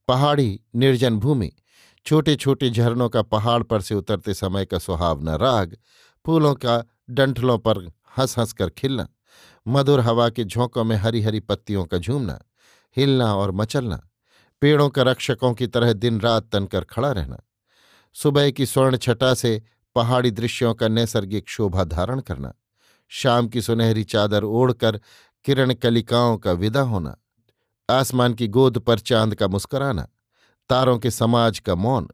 पहाड़ी 0.08 0.60
निर्जन 0.76 1.18
भूमि 1.20 1.52
छोटे 2.06 2.36
छोटे 2.36 2.70
झरनों 2.70 3.10
का 3.10 3.22
पहाड़ 3.22 3.64
पर 3.64 3.82
से 3.82 3.96
उतरते 3.96 4.34
समय 4.34 4.66
का 4.66 4.78
सुहावना 4.78 5.36
राग, 5.36 5.78
फूलों 6.26 6.56
का 6.56 6.84
डंठलों 7.10 7.58
पर 7.58 7.78
हंस 8.18 8.40
हंस 8.40 8.54
कर 8.54 8.70
खिलना, 8.70 9.08
मधुर 9.68 10.00
हवा 10.00 10.30
के 10.30 10.44
झोंकों 10.44 10.84
में 10.84 10.96
हरी 10.96 11.22
हरी 11.22 11.40
पत्तियों 11.40 11.86
का 11.86 11.98
झूमना, 11.98 12.40
हिलना 12.98 13.36
और 13.36 13.52
मचलना, 13.52 14.10
पेड़ों 14.62 14.90
का 14.90 15.02
रक्षकों 15.02 15.54
की 15.54 15.68
तरह 15.68 15.94
दिन 15.94 16.22
रात 16.22 16.50
तनकर 16.52 16.84
खड़ा 16.84 17.12
रहना, 17.12 17.40
सुबह 18.14 18.52
की 18.52 18.66
स्वर्ण 18.66 18.98
छटा 18.98 19.34
से 19.34 19.62
पहाड़ी 19.96 20.32
दृश्यों 20.32 20.74
का 20.74 20.88
नैसर्गिक 20.88 21.50
शोभा 21.50 21.84
धारण 21.84 22.20
करना, 22.20 22.54
शाम 23.08 23.48
की 23.48 23.62
सुनहरी 23.62 24.04
चादर 24.04 24.44
ओढ़कर 24.44 25.02
किरण 25.46 25.74
कलिकाओं 25.74 26.38
का 26.38 26.52
विदा 26.52 26.82
होना, 26.82 27.18
आसमान 27.90 28.34
की 28.34 28.48
गोद 28.48 28.78
पर 28.78 29.00
चाँद 29.00 29.36
का 29.36 29.48
मुस्कराना 29.48 30.08
तारों 30.70 31.00
के 31.00 31.12
समाज 31.12 31.60
का 31.60 31.76
मौन, 31.76 32.08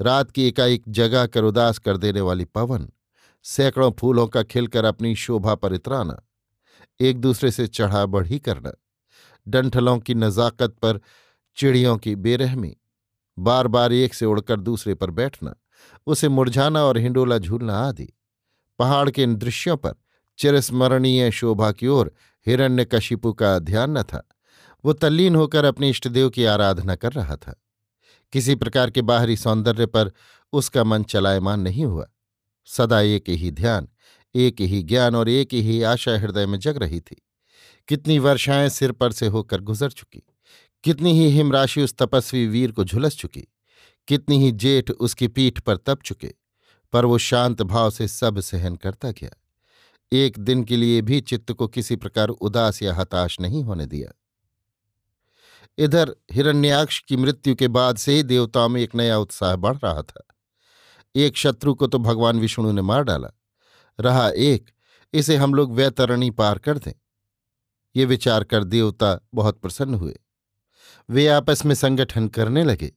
रात 0.00 0.30
की 0.30 0.48
एकाएक 0.48 0.82
जगा 0.88 1.26
कर 1.26 1.44
उदास 1.44 1.78
कर 1.78 1.96
देने 1.96 2.20
वाली 2.20 2.44
पवन, 2.44 2.88
सैकड़ों 3.42 3.90
फूलों 3.92 4.26
का 4.26 4.42
खिलकर 4.42 4.84
अपनी 4.84 5.14
शोभा 5.14 5.54
पर 5.54 5.74
इतराना, 5.74 6.20
एक 7.00 7.20
दूसरे 7.20 7.50
से 7.50 7.66
चढ़ा 7.66 8.06
बढ़ी 8.06 8.38
करना, 8.38 8.72
डंठलों 9.48 9.98
की 9.98 10.14
नजाकत 10.14 10.76
पर 10.82 11.00
चिड़ियों 11.56 11.96
की 11.96 12.14
बेरहमी 12.16 12.76
बार 13.38 13.66
बार 13.66 13.92
एक 13.92 14.14
से 14.14 14.26
उड़कर 14.26 14.60
दूसरे 14.60 14.94
पर 14.94 15.10
बैठना, 15.10 15.54
उसे 16.06 16.28
मुरझाना 16.28 16.82
और 16.84 16.98
हिंडोला 16.98 17.38
झूलना 17.38 17.78
आदि। 17.78 18.12
पहाड़ 18.78 19.10
के 19.10 19.22
इन 19.22 19.36
दृश्यों 19.36 19.76
पर 19.76 19.94
चिरस्मरणीय 20.38 21.30
शोभा 21.30 21.72
की 21.72 21.86
ओर 21.86 22.12
हिरण्यकशिपु 22.46 23.32
का 23.32 23.58
ध्यान 23.58 23.98
न 23.98 24.02
था, 24.02 24.28
वो 24.84 24.92
तल्लीन 24.92 25.36
होकर 25.36 25.64
अपने 25.64 25.90
इष्टदेव 25.90 26.30
की 26.30 26.44
आराधना 26.44 26.94
कर 26.94 27.12
रहा 27.12 27.36
था। 27.36 27.64
किसी 28.32 28.54
प्रकार 28.54 28.90
के 28.90 29.02
बाहरी 29.02 29.36
सौंदर्य 29.36 29.86
पर 29.86 30.12
उसका 30.52 30.84
मन 30.84 31.02
चलायमान 31.02 31.60
नहीं 31.60 31.84
हुआ। 31.84 32.06
सदा 32.66 33.00
एक 33.00 33.28
ही 33.28 33.50
ध्यान, 33.50 33.88
एक 34.34 34.60
ही 34.60 34.82
ज्ञान 34.82 35.16
और 35.16 35.28
एक 35.28 35.54
ही 35.54 35.82
आशा 35.82 36.18
हृदय 36.18 36.46
में 36.46 36.58
जग 36.58 36.76
रही 36.76 37.00
थी। 37.00 37.22
कितनी 37.88 38.18
वर्षाएँ 38.18 38.68
सिर 38.68 38.92
पर 38.92 39.12
से 39.12 39.26
होकर 39.26 39.60
गुजर 39.60 39.90
चुकी, 39.90 40.22
कितनी 40.84 41.12
ही 41.12 41.30
हिमराशि 41.30 41.82
उस 41.82 41.94
तपस्वी 41.94 42.46
वीर 42.46 42.72
को 42.72 42.84
झुलस 42.84 43.16
चुकी, 43.16 43.48
कितनी 44.08 44.44
ही 44.44 44.52
जेठ 44.52 44.90
उसकी 44.90 45.28
पीठ 45.28 45.60
पर 45.60 45.76
तप 45.76 45.98
चुके, 46.04 46.34
पर 46.92 47.04
वो 47.04 47.18
शांत 47.18 47.62
भाव 47.62 47.90
से 47.90 48.08
सब 48.08 48.40
सहन 48.40 48.76
करता 48.76 49.10
गया। 49.10 49.30
एक 50.12 50.38
दिन 50.38 50.64
के 50.64 50.76
लिए 50.76 51.02
भी 51.02 51.20
चित्त 51.20 51.52
को 51.52 51.68
किसी 51.68 51.96
प्रकार 51.96 52.28
उदास 52.28 52.82
या 52.82 52.94
हताश 52.94 53.40
नहीं 53.40 53.64
होने 53.64 53.86
दिया। 53.86 54.17
इधर 55.78 56.16
हिरण्याक्ष 56.32 57.04
की 57.08 57.16
मृत्यु 57.16 57.54
के 57.54 57.68
बाद 57.68 57.96
से 57.96 58.14
ही 58.14 58.22
देवताओं 58.22 58.68
में 58.68 58.80
एक 58.80 58.94
नया 58.94 59.18
उत्साह 59.18 59.56
बढ़ 59.56 59.76
रहा 59.76 60.02
था। 60.02 60.26
एक 61.16 61.36
शत्रु 61.36 61.74
को 61.74 61.86
तो 61.86 61.98
भगवान 61.98 62.40
विष्णु 62.40 62.72
ने 62.72 62.82
मार 62.82 63.02
डाला। 63.02 63.28
रहा 64.00 64.30
एक, 64.30 64.70
इसे 65.12 65.36
हम 65.36 65.54
लोग 65.54 65.74
वैतरणी 65.74 66.30
पार 66.30 66.58
कर 66.58 66.78
दें। 66.78 66.92
ये 67.96 68.04
विचार 68.04 68.44
कर 68.44 68.64
देवता 68.64 69.28
बहुत 69.34 69.60
प्रसन्न 69.60 69.94
हुए। 69.94 70.18
वे 71.10 71.28
आपस 71.28 71.66
में 71.66 71.74
संगठन 71.74 72.28
करने 72.28 72.64
लगे। 72.64 72.92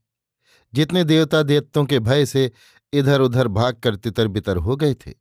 जितने 0.74 1.04
देवता 1.04 1.44
देवतों 1.44 1.86
के 1.86 2.00
भय 2.00 2.26
से 2.26 2.52
इधर 2.94 3.22
उधर 3.22 3.48
भाग 3.48 3.76
कर 3.76 3.96
तितर 3.96 4.28
बितर 4.28 4.58
हो 4.58 4.76
गए 4.76 4.94
थे, 4.94 5.14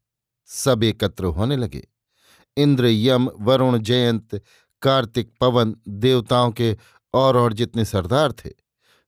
सब 0.46 0.84
एकत्र 0.84 1.24
होने 1.24 1.56
लगे। 1.56 1.88
इंद्र, 2.56 2.86
यम, 2.86 3.30
वरुण, 3.40 3.78
जयंत, 3.78 4.42
कार्तिक, 4.82 5.32
पवन 5.40 5.76
देवताओं 5.88 6.50
के 6.50 6.78
और 7.14 7.36
और 7.36 7.52
जितने 7.52 7.84
सरदार 7.84 8.32
थे, 8.32 8.50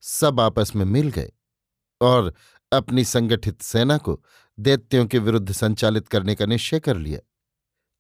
सब 0.01 0.41
आपस 0.41 0.75
में 0.77 0.85
मिल 0.85 1.09
गए 1.09 1.33
और 2.01 2.35
अपनी 2.73 3.05
संगठित 3.05 3.63
सेना 3.63 3.99
को 3.99 4.23
दैत्यों 4.59 5.07
के 5.07 5.19
विरुद्ध 5.19 5.53
संचालित 5.53 6.09
करने 6.09 6.35
का 6.35 6.47
निश्चय 6.47 6.81
कर 6.81 6.97
लिया। 6.97 7.21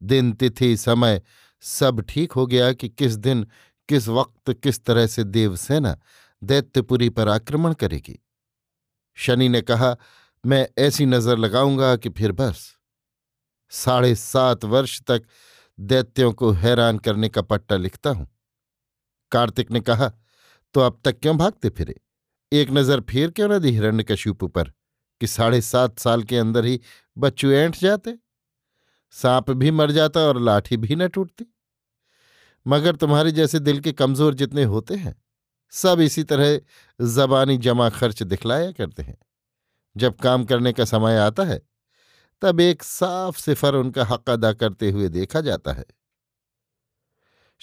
दिन 0.02 0.32
तिथि 0.32 0.76
समय 0.76 1.22
सब 1.60 2.00
ठीक 2.00 2.32
हो 2.32 2.46
गया 2.46 2.72
कि 2.72 2.88
किस 2.88 3.12
दिन, 3.12 3.46
किस 3.88 4.08
वक्त, 4.08 4.52
किस 4.52 4.84
तरह 4.84 5.06
से 5.06 5.24
देवसेना 5.24 5.96
दैत्यपुरी 6.42 7.08
पर 7.08 7.28
आक्रमण 7.28 7.74
करेगी। 7.74 8.18
शनि 9.14 9.48
ने 9.48 9.60
कहा, 9.60 9.96
मैं 10.44 10.68
ऐसी 10.78 11.06
नज़र 11.06 11.38
लगाऊँगा 11.38 11.96
कि 11.96 12.08
फिर 12.08 12.32
बस। 12.32 12.76
साढ़े 13.70 14.14
सात 14.14 14.64
वर्ष 14.64 15.00
तक 15.02 15.22
दैत्यों 15.78 16.32
को 16.32 16.50
हैरान 16.50 16.98
करने 16.98 17.28
का 17.28 17.42
पट्टा 17.42 17.76
लिखता 17.76 18.10
हूँ। 18.10 18.31
कार्तिक 19.32 19.70
ने 19.70 19.80
कहा 19.82 20.08
तो 20.74 20.80
अब 20.80 21.00
तक 21.04 21.18
क्यों 21.20 21.36
भागते 21.36 21.68
फिरे? 21.70 21.94
एक 22.52 22.70
नज़र 22.70 23.00
फेर 23.00 23.30
क्यों 23.30 23.48
न 23.48 23.58
दी 23.58 23.70
हिरण्यकश्यप 23.70 24.44
पर, 24.46 24.72
कि 25.20 25.26
साढ़े 25.26 25.60
सात 25.62 25.98
साल 25.98 26.22
के 26.22 26.38
अंदर 26.38 26.64
ही 26.64 26.80
बच्चू 27.16 27.50
ऐंठ 27.52 27.78
जाते? 27.78 28.18
सांप 29.14 29.50
भी 29.52 29.70
मर 29.70 29.90
जाता 29.90 30.20
और 30.20 30.40
लाठी 30.40 30.76
भी 30.76 30.96
न 30.96 31.08
टूटती। 31.08 31.44
मगर 32.66 32.96
तुम्हारे 32.96 33.32
जैसे 33.32 33.58
दिल 33.60 33.80
के 33.80 33.92
कमज़ोर 33.92 34.34
जितने 34.34 34.64
होते 34.64 34.94
हैं, 34.94 35.14
सब 35.72 36.00
इसी 36.00 36.22
तरह 36.24 36.60
जबानी 37.00 37.56
जमा 37.58 37.88
खर्च 37.90 38.22
दिखलाया 38.24 38.72
करते 38.72 39.02
हैं। 39.02 39.16
जब 39.96 40.16
काम 40.16 40.44
करने 40.44 40.72
का 40.72 40.84
समय 40.84 41.18
आता 41.18 41.44
है, 41.44 41.60
तब 42.42 42.60
एक 42.60 42.82
साफ़ 42.82 43.38
सिफर 43.38 43.74
उनका 43.74 44.04
हक 44.04 44.30
अदा 44.30 44.52
करते 44.52 44.90
हुए 44.90 45.08
देखा 45.10 45.40
जाता 45.40 45.72
है। 45.72 45.84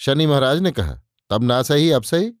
शनि 0.00 0.26
महाराज 0.26 0.60
ने 0.60 0.70
कहा 0.72 1.00
तब 1.30 1.42
ना 1.42 1.62
सही, 1.62 1.90
अब 1.90 2.02
सही। 2.02 2.32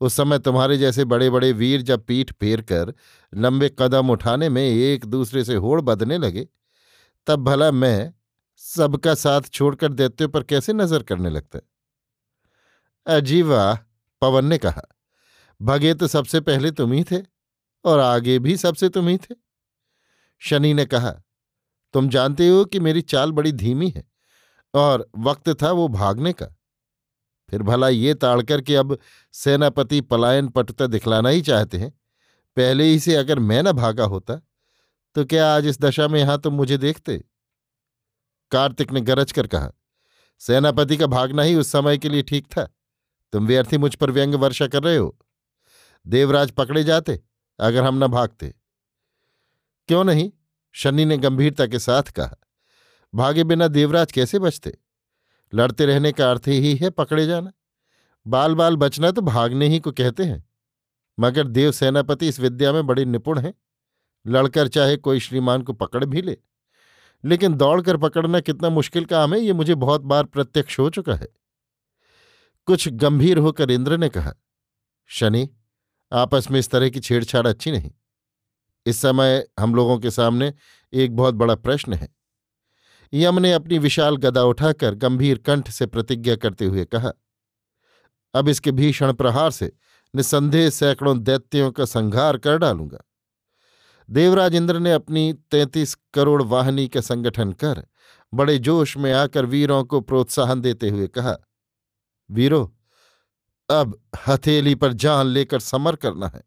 उस 0.00 0.14
समय 0.14 0.38
तुम्हारे 0.38 0.76
जैसे 0.78 1.04
बड़े 1.04 1.28
बड़े 1.30 1.52
वीर 1.52 1.82
जब 1.82 2.04
पीठ 2.06 2.32
फेर 2.32 2.60
कर 2.62 2.92
लंबे 3.32 3.68
कदम 3.78 4.10
उठाने 4.10 4.48
में 4.48 4.62
एक 4.62 5.04
दूसरे 5.04 5.44
से 5.44 5.54
होड़ 5.56 5.80
बदने 5.80 6.18
लगे, 6.18 6.46
तब 7.26 7.44
भला 7.44 7.70
मैं 7.70 8.12
सबका 8.60 9.14
साथ 9.14 9.48
छोड़कर 9.52 9.92
देते 9.92 10.26
पर 10.26 10.42
कैसे 10.42 10.72
नज़र 10.72 11.02
करने 11.02 11.30
लगता? 11.30 11.58
अजीवा 13.06 13.72
पवन 14.22 14.44
ने 14.44 14.58
कहा, 14.58 14.82
भगे 15.60 15.94
तो 15.94 16.06
सबसे 16.06 16.40
पहले 16.40 16.70
तुम 16.70 16.92
ही 16.92 17.04
थे 17.04 17.22
और 17.84 17.98
आगे 18.00 18.38
भी 18.38 18.56
सबसे 18.56 18.88
तुम 18.88 19.08
ही 19.08 19.16
थे। 19.18 19.34
शनि 20.42 20.72
ने 20.74 20.84
कहा, 20.86 21.10
तुम 21.94 22.08
जानते 22.08 22.48
हो 22.48 22.64
कि 22.64 22.80
मेरी 22.80 23.02
चाल 23.02 23.32
बड़ी 23.32 23.52
धीमी 23.54 23.88
है 23.88 24.04
और 24.74 25.08
वक्त 25.18 25.48
था 25.62 25.70
वो 25.72 25.88
भागने 25.88 26.32
का। 26.32 26.55
फिर 27.50 27.62
भला 27.62 27.88
ये 27.88 28.14
ताड़कर 28.14 28.60
कि 28.60 28.74
अब 28.74 28.98
सेनापति 29.32 30.00
पलायन 30.00 30.48
पटुता 30.48 30.86
दिखलाना 30.86 31.28
ही 31.28 31.42
चाहते 31.42 31.78
हैं। 31.78 31.90
पहले 32.56 32.84
ही 32.84 32.98
से 32.98 33.14
अगर 33.14 33.38
मैं 33.38 33.62
न 33.62 33.72
भागा 33.72 34.04
होता 34.04 34.40
तो 35.16 35.24
क्या 35.24 35.54
आज 35.54 35.66
इस 35.66 35.80
दशा 35.80 36.08
में 36.08 36.18
यहाँ 36.20 36.36
तुम 36.36 36.52
तो 36.52 36.56
मुझे 36.56 36.76
देखते? 36.78 37.16
कार्तिक 38.52 38.92
ने 38.92 39.00
गरज 39.00 39.32
कर 39.32 39.46
कहा, 39.46 39.70
सेनापति 40.40 40.96
का 40.96 41.06
भागना 41.06 41.42
ही 41.42 41.54
उस 41.54 41.70
समय 41.72 41.98
के 41.98 42.08
लिए 42.08 42.22
ठीक 42.22 42.46
था। 42.46 42.64
तुम 43.32 43.46
व्यर्थी 43.46 43.78
मुझ 43.78 43.94
पर 43.94 44.10
व्यंग 44.10 44.34
वर्षा 44.34 44.66
कर 44.66 44.82
रहे 44.82 44.96
हो। 44.96 45.16
देवराज 46.06 46.50
पकड़े 46.50 46.84
जाते, 46.84 47.20
अगर 47.58 47.84
हम 47.84 48.04
न 48.04 48.06
भागते। 48.06 48.54
क्यों 49.88 50.04
नहीं? 50.04 50.30
शनि 50.74 51.04
ने 51.04 51.18
गंभीरता 51.18 51.66
के 51.66 51.78
साथ 51.78 52.02
कहा, 52.02 52.36
भागे 53.14 53.44
बिना 53.44 53.68
देवराज 53.68 54.12
कैसे 54.12 54.38
बचते? 54.38 54.76
लड़ते 55.54 55.86
रहने 55.86 56.12
का 56.12 56.30
अर्थ 56.30 56.42
ही 56.48 56.74
है 56.74 56.90
पकड़े 56.90 57.26
जाना। 57.26 57.52
बाल 58.26 58.54
बाल 58.54 58.76
बचना 58.76 59.10
तो 59.10 59.22
भागने 59.22 59.68
ही 59.68 59.80
को 59.80 59.92
कहते 59.92 60.24
हैं। 60.24 60.48
मगर 61.20 61.46
देव 61.46 61.72
सेनापति 61.72 62.28
इस 62.28 62.40
विद्या 62.40 62.72
में 62.72 62.86
बड़े 62.86 63.04
निपुण 63.04 63.38
हैं। 63.38 63.54
लड़कर 64.26 64.68
चाहे 64.68 64.96
कोई 64.96 65.20
श्रीमान 65.20 65.62
को 65.62 65.72
पकड़ 65.72 66.04
भी 66.04 66.22
ले। 66.22 66.38
लेकिन 67.24 67.54
दौड़कर 67.54 67.96
पकड़ना 67.96 68.40
कितना 68.40 68.68
मुश्किल 68.68 69.04
काम 69.04 69.34
है, 69.34 69.40
ये 69.40 69.52
मुझे 69.52 69.74
बहुत 69.74 70.00
बार 70.00 70.24
प्रत्यक्ष 70.24 70.78
हो 70.78 70.90
चुका 70.90 71.14
है। 71.14 71.28
कुछ 72.66 72.88
गंभीर 72.88 73.38
होकर 73.38 73.70
इंद्र 73.70 73.96
ने 73.96 74.08
कहा, 74.08 74.34
शनि, 75.06 75.48
आपस 76.12 76.50
में 76.50 76.60
इस 76.60 76.70
तरह 76.70 76.88
की 76.88 77.00
छेड़छाड़ 77.00 77.46
अच्छी 77.46 77.70
नहीं। 77.70 77.90
इस 78.86 79.00
समय 79.00 79.48
हम 79.60 79.74
लोगों 79.74 79.98
के 79.98 80.10
सामने 80.10 80.54
एक 80.92 81.16
बहुत 81.16 81.34
बड़ा 81.34 81.54
प्रश्न 81.54 81.92
है। 81.92 82.15
यम 83.16 83.38
ने 83.38 83.52
अपनी 83.52 83.78
विशाल 83.78 84.16
गदा 84.16 84.42
उठाकर 84.44 84.94
गंभीर 84.94 85.38
कंठ 85.38 85.70
से 85.70 85.86
प्रतिज्ञा 85.86 86.36
करते 86.36 86.64
हुए 86.64 86.84
कहा, 86.84 87.12
अब 88.34 88.48
इसके 88.48 88.72
भीषण 88.72 89.12
प्रहार 89.12 89.50
से 89.50 89.72
निसंदेह 90.14 90.68
सैकड़ों 90.70 91.18
दैत्यों 91.18 91.70
का 91.72 91.84
संहार 91.84 92.36
कर 92.38 92.58
डालूँगा। 92.58 92.98
देवराज 94.08 94.54
इंद्र 94.54 94.78
ने 94.78 94.92
अपनी 94.92 95.32
तैंतीस 95.50 95.94
करोड़ 96.14 96.42
वाहनी 96.42 96.86
का 96.88 97.00
संगठन 97.00 97.52
कर 97.52 97.86
बड़े 98.32 98.58
जोश 98.58 98.96
में 98.96 99.12
आकर 99.12 99.46
वीरों 99.46 99.82
को 99.84 100.00
प्रोत्साहन 100.00 100.60
देते 100.60 100.88
हुए 100.88 101.06
कहा, 101.08 101.36
वीरो, 102.30 102.76
अब 103.68 103.98
हथेली 104.28 104.74
पर 104.74 104.92
जान 104.94 105.26
लेकर 105.26 105.60
समर 105.60 105.96
करना 105.96 106.26
है। 106.26 106.42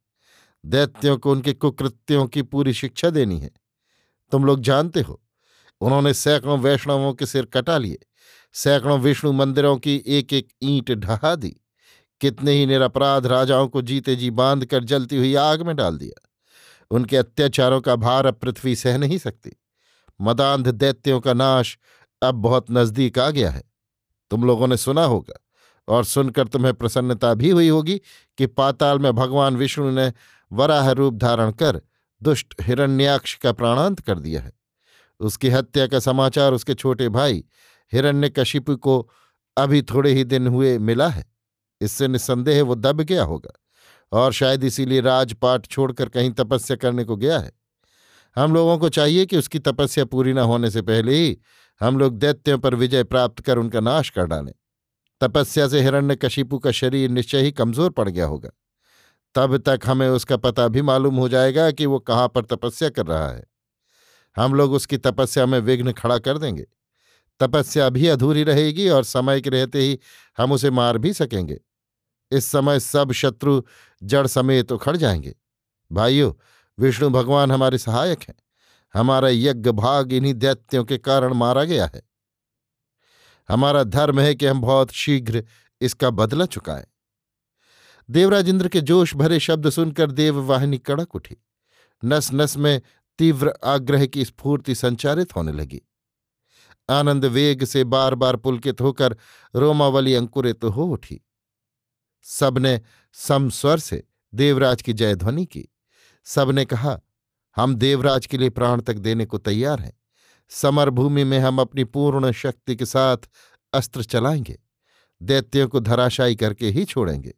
दैत्यों 0.64 1.18
को 1.18 1.32
उनके 1.32 1.54
कुकृत्यों 1.54 2.26
की 2.28 2.42
पूरी 2.44 2.74
शिक्षा 2.74 3.10
देनी 3.10 3.40
है। 3.40 3.52
तुम 4.32 4.46
लोग 4.46 4.62
जानते 4.62 5.02
हो 5.02 5.22
उन्होंने 5.82 6.14
सैकड़ों 6.14 6.60
वैष्णवों 6.60 7.14
के 7.14 7.26
सिर 7.26 7.46
कटा 7.46 7.78
लिए, 7.78 7.98
सैकड़ों 8.54 9.00
विष्णु 9.00 9.32
मंदिरों 9.32 9.78
की 9.78 10.04
एक 10.08 10.34
एक 10.34 10.48
ईंट 10.64 10.92
ढहा 10.92 11.36
दी, 11.36 11.56
कितने 12.22 12.52
ही 12.52 12.66
निरपराध 12.66 13.26
राजाओं 13.26 13.68
को 13.68 13.82
जीते 13.82 14.16
जी 14.16 14.32
बाँध 14.32 14.66
कर 14.66 14.84
जलती 14.84 15.18
हुई 15.18 15.36
आग 15.36 15.62
में 15.62 15.76
डाल 15.76 15.98
दिया। 15.98 16.30
उनके 16.92 17.18
अत्याचारों 17.18 17.82
का 17.82 17.96
भार 17.96 18.26
अब 18.26 18.34
पृथ्वी 18.34 18.76
सह 18.76 18.98
नहीं 18.98 19.18
सकती। 19.18 19.52
मदांध 20.22 20.68
दैत्यों 20.68 21.20
का 21.20 21.34
नाश 21.34 21.78
अब 22.24 22.36
बहुत 22.36 22.72
नज़दीक 22.72 23.20
आ 23.20 23.30
गया 23.30 23.52
है। 23.52 23.64
तुम 24.32 24.44
लोगों 24.44 24.68
ने 24.68 24.78
सुना 24.78 25.04
होगा, 25.04 25.46
और 25.88 26.06
सुनकर 26.06 26.48
तुम्हें 26.48 26.74
प्रसन्नता 26.74 27.34
भी 27.34 27.50
हुई 27.50 27.70
होगी, 27.70 28.02
कि 28.38 28.48
पाताल 28.48 29.00
में 29.00 29.14
भगवान 29.14 29.58
विष्णु 29.58 29.92
ने 29.92 30.14
वराह 30.52 30.92
रूप 30.92 31.14
धारण 31.14 31.52
कर 31.52 31.82
दुष्ट 32.24 32.54
हिरण्याक्ष 32.62 33.36
का 33.36 33.52
प्राणांत 33.52 34.00
कर 34.00 34.20
दिया 34.20 34.42
है। 34.42 34.59
उसकी 35.20 35.50
हत्या 35.50 35.88
का 35.88 36.00
समाचार 36.00 36.54
उसके 36.54 36.74
छोटे 36.74 37.10
भाई 37.10 37.44
हिरण्यकशिपु 37.94 38.76
को 38.78 39.00
अभी 39.58 39.82
थोड़े 39.82 40.12
ही 40.14 40.24
दिन 40.24 40.48
हुए 40.48 40.78
मिला 40.80 41.08
है। 41.08 41.24
इससे 41.82 42.08
निस्संदेह 42.08 42.62
वो 42.64 42.76
दब 42.76 43.02
गया 43.02 43.24
होगा 43.24 43.54
और 44.12 44.34
शायद 44.34 44.64
इसीलिए 44.64 45.02
राजपाट 45.02 45.66
छोड़कर 45.66 46.10
कहीं 46.10 46.32
तपस्या 46.32 46.78
करने 46.78 47.04
को 47.04 47.16
गया 47.16 47.40
है। 47.40 47.52
हम 48.36 48.54
लोगों 48.54 48.78
को 48.78 48.90
चाहिए 48.90 49.26
कि 49.26 49.38
उसकी 49.38 49.60
तपस्या 49.60 50.06
पूरी 50.06 50.34
न 50.34 50.40
होने 50.40 50.70
से 50.70 50.82
पहले 50.82 51.16
ही 51.16 51.38
हम 51.82 51.98
लोग 52.00 52.18
दैत्यों 52.18 52.58
पर 52.60 52.76
विजय 52.76 53.04
प्राप्त 53.04 53.40
कर 53.40 53.58
उनका 53.58 53.80
नाश 53.80 54.10
कर 54.10 54.26
डालें। 54.26 54.54
तपस्या 55.22 55.68
से 55.68 55.82
हिरण्य 55.82 56.16
कशिपु 56.16 56.60
का 56.60 56.72
शरीर 56.72 57.10
निश्चय 57.10 57.42
ही 57.42 57.52
कमज़ोर 57.52 57.90
पड़ 57.90 58.10
गया 58.10 58.26
होगा। 58.26 58.50
तब 59.36 59.58
तक 59.58 59.80
हमें 59.86 60.08
उसका 60.10 60.38
पता 60.38 60.68
भी 60.68 60.82
मालूम 60.82 61.16
हो 61.16 61.30
जाएगा 61.30 61.70
कि 61.72 61.86
वो 61.86 62.00
कहाँ 62.00 62.28
पर 62.28 62.46
तपस्या 62.46 62.90
कर 62.90 63.06
रहा 63.06 63.30
है। 63.30 63.44
हम 64.38 64.54
लोग 64.54 64.72
उसकी 64.72 64.98
तपस्या 64.98 65.46
में 65.46 65.60
विघ्न 65.60 65.92
खड़ा 65.92 66.20
कर 66.20 66.38
देंगे। 66.38 66.68
तपस्या 67.40 67.90
भी 67.90 68.08
अधूरी 68.08 68.44
रहेगी 68.44 68.90
और 68.90 69.04
समय 69.04 69.42
के 69.42 69.50
रहते 69.50 69.82
ही 69.82 70.00
हम 70.38 70.52
उसे 70.52 70.70
मार 70.70 70.98
भी 70.98 71.14
सकेंगे। 71.14 71.60
इस 72.32 72.46
समय 72.46 72.80
सब 72.80 73.12
शत्रु 73.12 73.64
जड़ 74.04 74.28
समेत 74.28 74.72
उखड़ 74.72 74.98
जाएँगे। 74.98 75.36
भाइयों, 75.92 76.34
विष्णु 76.80 77.10
भगवान 77.10 77.52
हमारे 77.52 77.78
सहायक 77.78 78.20
हैं। 78.22 78.36
हमारा 78.94 79.30
यज्ञ 79.30 79.72
भाग 79.72 80.14
इन्हीं 80.14 80.34
दैत्यों 80.34 80.84
के 80.84 80.98
कारण 80.98 81.34
मारा 81.34 81.64
गया 81.64 81.92
है। 81.96 82.02
हमारा 83.50 83.84
धर्म 83.84 84.20
है 84.20 84.36
कि 84.36 84.46
हम 84.46 84.62
बहुत 84.62 84.92
शीघ्र 84.92 85.44
इसका 85.82 86.10
बदला 86.10 86.46
चुकाएँ। 86.46 86.86
देवराज 88.10 88.50
इंद्र 88.50 88.68
के 88.68 88.82
जोश 88.82 89.16
भरे 89.16 89.40
शब्द 89.40 89.70
सुनकर 89.70 90.12
देववाहिनी 90.12 90.78
कड़क 90.78 91.16
उठी। 91.16 91.38
नस 92.06 92.30
नस 92.34 92.58
में 92.58 92.82
तीव्र 93.20 93.54
आग्रह 93.64 94.06
की 94.06 94.26
स्फूर्ति 94.26 94.76
संचारित 94.76 95.36
होने 95.36 95.52
लगी। 95.52 95.82
आनंद 96.90 97.26
वेग 97.26 97.64
से 97.64 97.84
बार 97.84 98.16
बार 98.16 98.36
पुलकित 98.36 98.82
होकर 98.82 99.18
रोमावली 99.56 100.16
अंकुरित 100.16 100.62
तो 100.62 100.70
हो 100.70 100.84
उठी। 100.84 101.22
सबने 102.24 102.82
समस्वर 103.14 103.80
से 103.80 104.04
देवराज 104.34 104.82
की 104.82 104.94
जयध्वनि 104.94 105.46
की। 105.46 105.68
सबने 106.24 106.66
कहा, 106.66 107.00
हम 107.56 107.76
देवराज 107.76 108.26
के 108.26 108.38
लिए 108.38 108.50
प्राण 108.50 108.82
तक 108.82 108.94
देने 108.94 109.26
को 109.26 109.38
तैयार 109.38 109.80
हैं। 109.80 110.00
समर 110.50 110.90
भूमि 110.90 111.24
में 111.24 111.40
हम 111.40 111.62
अपनी 111.62 111.84
पूर्ण 111.84 112.32
शक्ति 112.32 112.76
के 112.76 112.86
साथ 112.86 113.18
अस्त्र 113.74 114.04
चलाएँगे। 114.04 114.60
दैत्यों 115.22 115.68
को 115.68 115.80
धराशायी 115.80 116.36
करके 116.36 116.70
ही 116.70 116.86
छोड़ेंगे। 116.86 117.34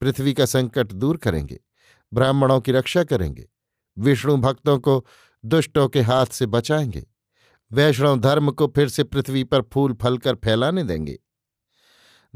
पृथ्वी 0.00 0.34
का 0.34 0.46
संकट 0.46 0.86
दूर 0.86 1.16
करेंगे। 1.16 1.60
ब्राह्मणों 2.12 2.60
की 2.60 2.72
रक्षा 2.72 3.04
करेंगे। 3.04 3.48
विष्णु 3.98 4.36
भक्तों 4.36 4.78
को 4.78 5.06
दुष्टों 5.44 5.88
के 5.88 6.00
हाथ 6.00 6.26
से 6.26 6.46
बचाएँगे। 6.46 7.06
वैष्णव 7.72 8.20
धर्म 8.20 8.50
को 8.50 8.66
फिर 8.66 8.88
से 8.88 9.04
पृथ्वी 9.04 9.44
पर 9.44 9.62
फूल 9.62 9.92
फल 9.92 10.18
कर 10.18 10.34
फैलाने 10.34 10.84
देंगे। 10.84 11.18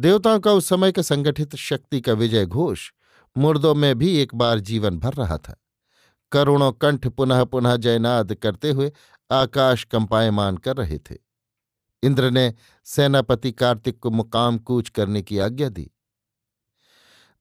देवताओं 0.01 0.40
का 0.40 0.53
उस 0.53 0.68
समय 0.68 0.92
का 0.92 1.03
संगठित 1.03 1.57
शक्ति 1.57 2.01
का 2.01 2.12
विजय 2.12 2.46
घोष 2.46 2.92
मुर्दों 3.38 3.75
में 3.75 3.99
भी 3.99 4.16
एक 4.16 4.35
बार 4.35 4.59
जीवन 4.59 4.99
भर 4.99 5.12
रहा 5.12 5.38
था। 5.38 5.64
करुणों 6.33 6.73
कंठ 6.73 7.09
पुनः 7.09 7.44
पुनः 7.44 7.77
जयनाद 7.77 8.35
करते 8.35 8.70
हुए 8.70 8.92
आकाश 9.31 9.85
कंपायमान 9.85 10.57
कर 10.57 10.77
रहे 10.77 10.99
थे। 10.99 11.16
इंद्र 12.03 12.31
ने 12.31 12.55
सेनापति 12.85 13.53
कार्तिक 13.53 13.99
को 13.99 14.11
मुकाम 14.11 14.59
कूच 14.59 14.88
करने 14.88 15.23
की 15.23 15.38
आज्ञा 15.38 15.68
दी। 15.68 15.90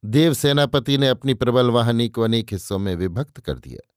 देव 0.05 0.33
सेनापति 0.33 0.97
ने 0.97 1.07
अपनी 1.07 1.33
प्रबल 1.33 1.69
वाहनी 1.71 2.09
को 2.09 2.21
अनेक 2.21 2.47
हिस्सों 2.51 2.79
में 2.79 2.95
विभक्त 2.95 3.39
कर 3.39 3.53
दिया। 3.53 3.95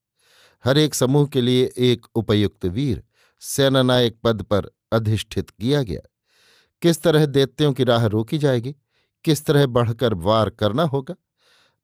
हर 0.64 0.79
एक 0.79 0.94
समूह 0.94 1.27
के 1.27 1.40
लिए 1.40 1.72
एक 1.79 2.07
उपयुक्त 2.14 2.64
वीर 2.64 3.03
सेनानायक 3.40 4.16
पद 4.25 4.42
पर 4.42 4.70
अधिष्ठित 4.92 5.51
किया 5.51 5.83
गया। 5.83 6.01
किस 6.83 7.03
तरह 7.03 7.27
दैत्यों 7.27 7.72
की 7.72 7.85
राह 7.85 8.07
रोकी 8.07 8.38
जाएगी? 8.38 8.77
किस 9.25 9.44
तरह 9.44 9.66
बढ़कर 9.66 10.14
वार 10.14 10.51
करना 10.51 10.83
होगा? 10.83 11.14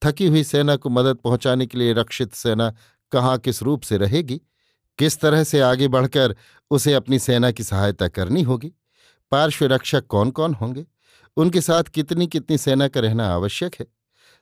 थकी 0.04 0.26
हुई 0.26 0.44
सेना 0.44 0.76
को 0.76 0.88
मदद 0.88 1.16
पहुँचाने 1.16 1.66
के 1.66 1.78
लिए 1.78 1.92
रक्षित 1.92 2.34
सेना 2.34 2.74
कहाँ 3.12 3.38
किस 3.38 3.62
रूप 3.62 3.82
से 3.82 3.96
रहेगी? 3.96 4.40
किस 4.98 5.20
तरह 5.20 5.44
से 5.44 5.60
आगे 5.60 5.88
बढ़कर 5.88 6.36
उसे 6.70 6.94
अपनी 6.94 7.18
सेना 7.18 7.50
की 7.50 7.62
सहायता 7.64 8.08
करनी 8.08 8.42
होगी? 8.42 8.72
पार्श्व 9.30 9.66
रक्षक 9.66 10.06
कौन 10.06 10.30
कौन 10.30 10.54
होंगे? 10.54 10.86
उनके 11.36 11.60
साथ 11.60 11.82
कितनी 11.82 12.26
कितनी 12.26 12.58
सेना 12.58 12.88
का 12.88 13.00
रहना 13.00 13.28
आवश्यक 13.28 13.74
है? 13.80 13.86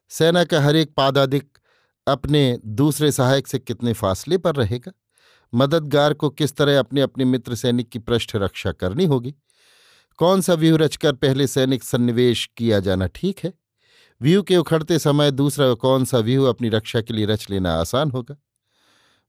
सेना 0.09 0.45
का 0.45 0.61
हर 0.61 0.77
एक 0.77 0.95
पादादिक 0.95 1.59
अपने 2.09 2.59
दूसरे 2.67 3.13
सहायक 3.13 3.47
से 3.47 3.59
कितने 3.59 3.93
फासले 3.93 4.39
पर 4.39 4.55
रहेगा? 4.55 4.93
मददगार 5.55 6.15
को 6.15 6.31
किस 6.31 6.57
तरह 6.57 6.79
अपने 6.79 7.01
अपने 7.01 7.25
मित्र 7.25 7.55
सैनिक 7.55 7.89
की 7.89 7.99
पृष्ठ 7.99 8.37
रक्षा 8.37 8.73
करनी 8.73 9.05
होगी? 9.05 9.35
कौन 10.17 10.41
सा 10.41 10.55
व्यूह 10.55 10.79
रचकर 10.79 11.13
पहले 11.13 11.47
सैनिक 11.47 11.85
सन्निवेश 11.85 12.51
किया 12.57 12.81
जाना 12.81 13.07
ठीक 13.07 13.39
है? 13.45 13.53
व्यू 14.23 14.43
के 14.43 14.57
उखड़ते 14.57 14.99
समय 14.99 15.31
दूसरा 15.31 15.75
कौन 15.75 16.05
सा 16.05 16.19
व्यूह 16.19 16.49
अपनी 16.49 16.69
रक्षा 16.69 17.01
के 17.01 17.15
लिए 17.15 17.27
रच 17.27 17.51
लेना 17.51 17.75
आसान 17.75 18.11
होगा? 18.11 18.37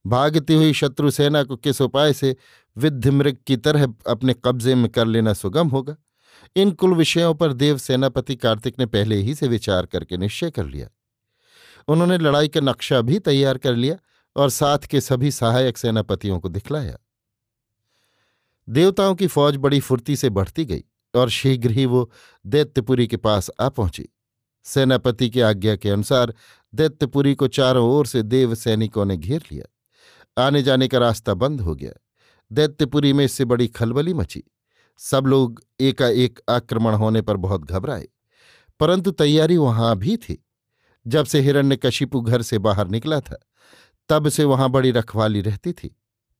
भागती 0.07 0.53
हुई 0.53 0.73
शत्रु 0.73 1.11
सेना 1.11 1.43
को 1.43 1.55
किस 1.55 1.81
उपाय 1.81 2.13
से 2.13 2.35
विद्धिमृग 2.77 3.37
की 3.47 3.57
तरह 3.57 3.93
अपने 4.07 4.35
कब्जे 4.45 4.75
में 4.75 4.91
कर 4.91 5.05
लेना 5.05 5.33
सुगम 5.33 5.67
होगा? 5.67 5.95
इन 6.55 6.71
कुल 6.71 6.93
विषयों 6.93 7.33
पर 7.33 7.53
देव 7.53 7.77
सेनापति 7.77 8.35
कार्तिक 8.35 8.79
ने 8.79 8.85
पहले 8.85 9.15
ही 9.15 9.35
से 9.35 9.47
विचार 9.47 9.85
करके 9.85 10.17
निश्चय 10.17 10.51
कर 10.51 10.65
लिया। 10.65 10.87
उन्होंने 11.87 12.17
लड़ाई 12.17 12.47
का 12.47 12.61
नक्शा 12.61 13.01
भी 13.01 13.19
तैयार 13.19 13.57
कर 13.57 13.75
लिया 13.75 13.97
और 14.35 14.49
साथ 14.49 14.87
के 14.87 15.01
सभी 15.01 15.31
सहायक 15.31 15.77
सेनापतियों 15.77 16.39
को 16.39 16.49
दिखलाया। 16.49 16.97
देवताओं 18.67 19.15
की 19.15 19.27
फौज 19.27 19.57
बड़ी 19.57 19.79
फुर्ती 19.79 20.15
से 20.15 20.29
बढ़ती 20.29 20.65
गई 20.65 20.83
और 21.13 21.29
शीघ्र 21.29 21.71
ही 21.71 21.85
वो 21.85 22.09
दैत्यपुरी 22.45 23.07
के 23.07 23.17
पास 23.17 23.49
आ 23.61 23.69
पहुँची। 23.69 24.07
सेनापति 24.65 25.29
की 25.29 25.41
आज्ञा 25.41 25.75
के 25.75 25.89
अनुसार 25.89 26.33
दैत्यपुरी 26.73 27.33
को 27.35 27.47
चारों 27.49 27.87
ओर 27.89 28.05
से 28.05 28.23
देव 28.23 28.55
सैनिकों 28.55 29.05
ने 29.05 29.17
घेर 29.17 29.43
लिया। 29.51 30.43
आने 30.45 30.61
जाने 30.63 30.87
का 30.87 30.97
रास्ता 30.97 31.33
बंद 31.33 31.61
हो 31.61 31.75
गया। 31.75 31.91
दैत्यपुरी 32.51 33.13
में 33.13 33.23
इससे 33.25 33.45
बड़ी 33.45 33.67
खलबली 33.67 34.13
मची। 34.13 34.43
सब 34.99 35.25
लोग 35.27 35.61
एकाएक 35.79 36.39
आक्रमण 36.49 36.93
होने 36.93 37.21
पर 37.21 37.37
बहुत 37.37 37.63
घबराए, 37.63 38.07
परंतु 38.79 39.11
तैयारी 39.11 39.57
वहाँ 39.57 39.95
भी 39.97 40.17
थी। 40.17 40.43
जब 41.07 41.25
से 41.25 41.39
हिरण्य 41.39 41.57
हिरण्यकशिपु 41.57 42.21
घर 42.21 42.41
से 42.41 42.57
बाहर 42.57 42.87
निकला 42.87 43.19
था, 43.19 43.39
तब 44.09 44.29
से 44.29 44.43
वहाँ 44.43 44.69
बड़ी 44.69 44.91
रखवाली 44.91 45.41
रहती 45.41 45.73
थी। 45.73 45.87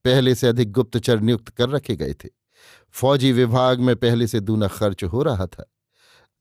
पहले 0.06 0.36
से 0.36 0.48
अधिक 0.48 0.72
गुप्तचर 0.72 1.20
नियुक्त 1.20 1.50
कर 1.50 1.70
रखे 1.70 1.96
गए 1.96 2.14
थे। 2.14 2.30
फौजी 2.92 3.32
विभाग 3.32 3.80
में 3.80 3.96
पहले 3.96 4.28
से 4.28 4.40
दूना 4.40 4.68
खर्च 4.68 5.04
हो 5.04 5.24
रहा 5.24 5.46
था। 5.48 5.72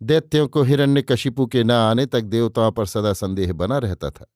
दैत्यों 0.03 0.49
को 0.49 0.63
हिरण्य 0.63 0.83
हिरण्यकशिपु 0.83 1.47
के 1.47 1.65
न 1.65 1.71
आने 1.71 2.07
तक 2.07 2.21
देवताओं 2.21 2.73
पर 2.73 2.87
सदा 2.87 3.13
संदेह 3.13 3.53
बना 3.53 3.79
रहता 3.79 4.11
था। 4.11 4.27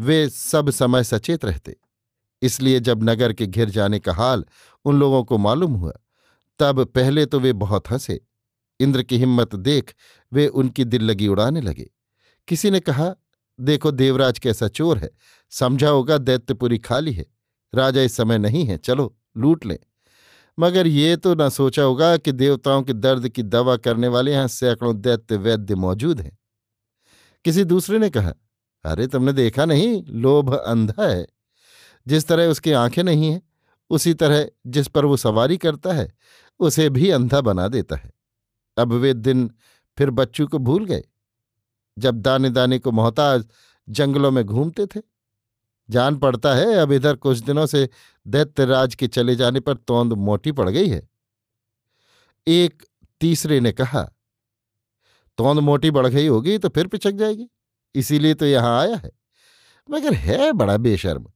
वे 0.00 0.28
सब 0.28 0.70
समय 0.70 1.04
सचेत 1.04 1.44
रहते। 1.44 1.76
इसलिए 2.42 2.80
जब 2.80 3.10
नगर 3.10 3.32
के 3.32 3.46
घिर 3.46 3.70
जाने 3.70 3.98
का 3.98 4.12
हाल 4.12 4.44
उन 4.84 5.00
लोगों 5.00 5.24
को 5.24 5.38
मालूम 5.38 5.74
हुआ, 5.74 5.92
तब 6.58 6.84
पहले 6.84 7.26
तो 7.26 7.40
वे 7.40 7.52
बहुत 7.52 7.90
हंसे। 7.90 8.20
इंद्र 8.80 9.02
की 9.02 9.18
हिम्मत 9.18 9.54
देख 9.54 9.94
वे 10.32 10.48
उनकी 10.48 10.84
दिल 10.84 11.02
लगी 11.02 11.28
उड़ाने 11.28 11.60
लगे। 11.60 11.90
किसी 12.50 12.70
ने 12.70 12.80
कहा, 12.80 13.14
देखो 13.60 13.90
देवराज 13.90 14.38
कैसा 14.38 14.68
चोर 14.68 14.98
है। 14.98 15.10
समझा 15.50 15.88
होगा 15.88 16.18
दैत्यपुरी 16.18 16.78
खाली 16.78 17.12
है। 17.12 17.26
राजा 17.74 18.00
इस 18.00 18.16
समय 18.16 18.38
नहीं 18.38 18.64
है, 18.64 18.78
चलो 18.78 19.16
लूट 19.36 19.66
लें। 19.66 19.78
मगर 20.58 20.86
ये 20.86 21.16
तो 21.16 21.34
न 21.34 21.48
सोचा 21.48 21.82
होगा 21.82 22.16
कि 22.16 22.32
देवताओं 22.32 22.82
के 22.82 22.92
दर्द 22.92 23.28
की 23.28 23.42
दवा 23.42 23.76
करने 23.76 24.08
वाले 24.08 24.32
यहाँ 24.32 24.48
सैकड़ों 24.48 25.00
दैत्य 25.00 25.36
वैद्य 25.36 25.74
मौजूद 25.74 26.20
हैं। 26.20 26.38
किसी 27.44 27.64
दूसरे 27.64 27.98
ने 27.98 28.10
कहा, 28.10 28.34
अरे 28.84 29.06
तुमने 29.06 29.32
देखा 29.32 29.64
नहीं, 29.64 30.04
लोभ 30.06 30.54
अंधा 30.54 31.08
है। 31.08 31.26
जिस 32.06 32.28
तरह 32.28 32.46
उसकी 32.46 32.72
आँखें 32.72 33.02
नहीं 33.02 33.32
हैं, 33.32 33.42
उसी 33.90 34.14
तरह 34.14 34.48
जिस 34.66 34.88
पर 34.88 35.04
वो 35.04 35.16
सवारी 35.16 35.56
करता 35.56 35.92
है, 35.92 36.12
उसे 36.58 36.90
भी 36.90 37.10
अंधा 37.10 37.40
बना 37.40 37.68
देता 37.68 37.96
है। 37.96 38.12
अब 38.76 38.92
वे 38.92 39.14
दिन 39.14 39.50
फिर 39.98 40.10
बच्चू 40.10 40.46
को 40.46 40.58
भूल 40.58 40.84
गए। 40.84 41.02
जब 42.00 42.20
दाने 42.22 42.50
दाने 42.50 42.78
को 42.78 42.92
मोहताज 42.92 43.44
जंगलों 43.88 44.30
में 44.30 44.44
घूमते 44.44 44.86
थे। 44.86 45.00
जान 45.88 46.16
पड़ता 46.18 46.54
है, 46.54 46.74
अब 46.74 46.92
इधर 46.92 47.16
कुछ 47.16 47.38
दिनों 47.40 47.66
से 47.66 47.88
दैत्यराज 48.26 48.94
के 48.94 49.06
चले 49.08 49.36
जाने 49.36 49.60
पर 49.60 49.74
तोंद 49.76 50.12
मोटी 50.14 50.52
पड़ 50.52 50.68
गई 50.70 50.88
है। 50.88 51.08
एक 52.46 52.84
तीसरे 53.20 53.60
ने 53.60 53.72
कहा, 53.72 54.02
तोंद 55.38 55.58
मोटी 55.60 55.90
बढ़ 55.90 56.06
गई 56.08 56.26
होगी 56.26 56.56
तो 56.58 56.68
फिर 56.68 56.86
पिछक 56.86 57.12
जाएगी, 57.12 57.48
इसीलिए 57.94 58.34
तो 58.34 58.46
यहाँ 58.46 58.80
आया 58.80 58.96
है। 58.96 59.10
मगर 59.88 60.14
है 60.14 60.52
बड़ा 60.54 60.76
बेशर्म, 60.78 61.26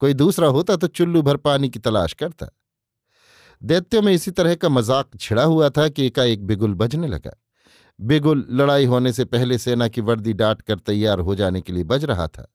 कोई 0.00 0.14
दूसरा 0.14 0.48
होता 0.48 0.76
तो 0.76 0.86
चुल्लू 0.88 1.22
भर 1.22 1.36
पानी 1.38 1.68
की 1.68 1.78
तलाश 1.78 2.12
करता। 2.14 2.48
दैत्यों 3.62 4.02
में 4.02 4.12
इसी 4.12 4.30
तरह 4.30 4.54
का 4.54 4.68
मज़ाक 4.68 5.16
छिड़ा 5.16 5.44
हुआ 5.44 5.68
था 5.70 5.88
कि 5.88 6.06
एकाएक 6.06 6.46
बिगुल 6.46 6.74
बजने 6.74 7.08
लगा। 7.08 7.30
बिगुल 8.00 8.46
लड़ाई 8.50 8.84
होने 8.84 9.12
से 9.12 9.24
पहले 9.24 9.58
सेना 9.58 9.88
की 9.88 10.00
वर्दी 10.00 10.32
डांट 10.32 10.62
कर 10.62 10.78
तैयार 10.78 11.18
हो 11.18 11.34
जाने 11.34 11.60
के 11.60 11.72
लिए 11.72 11.84
बज 11.84 12.04
रहा 12.04 12.28
था। 12.28 12.54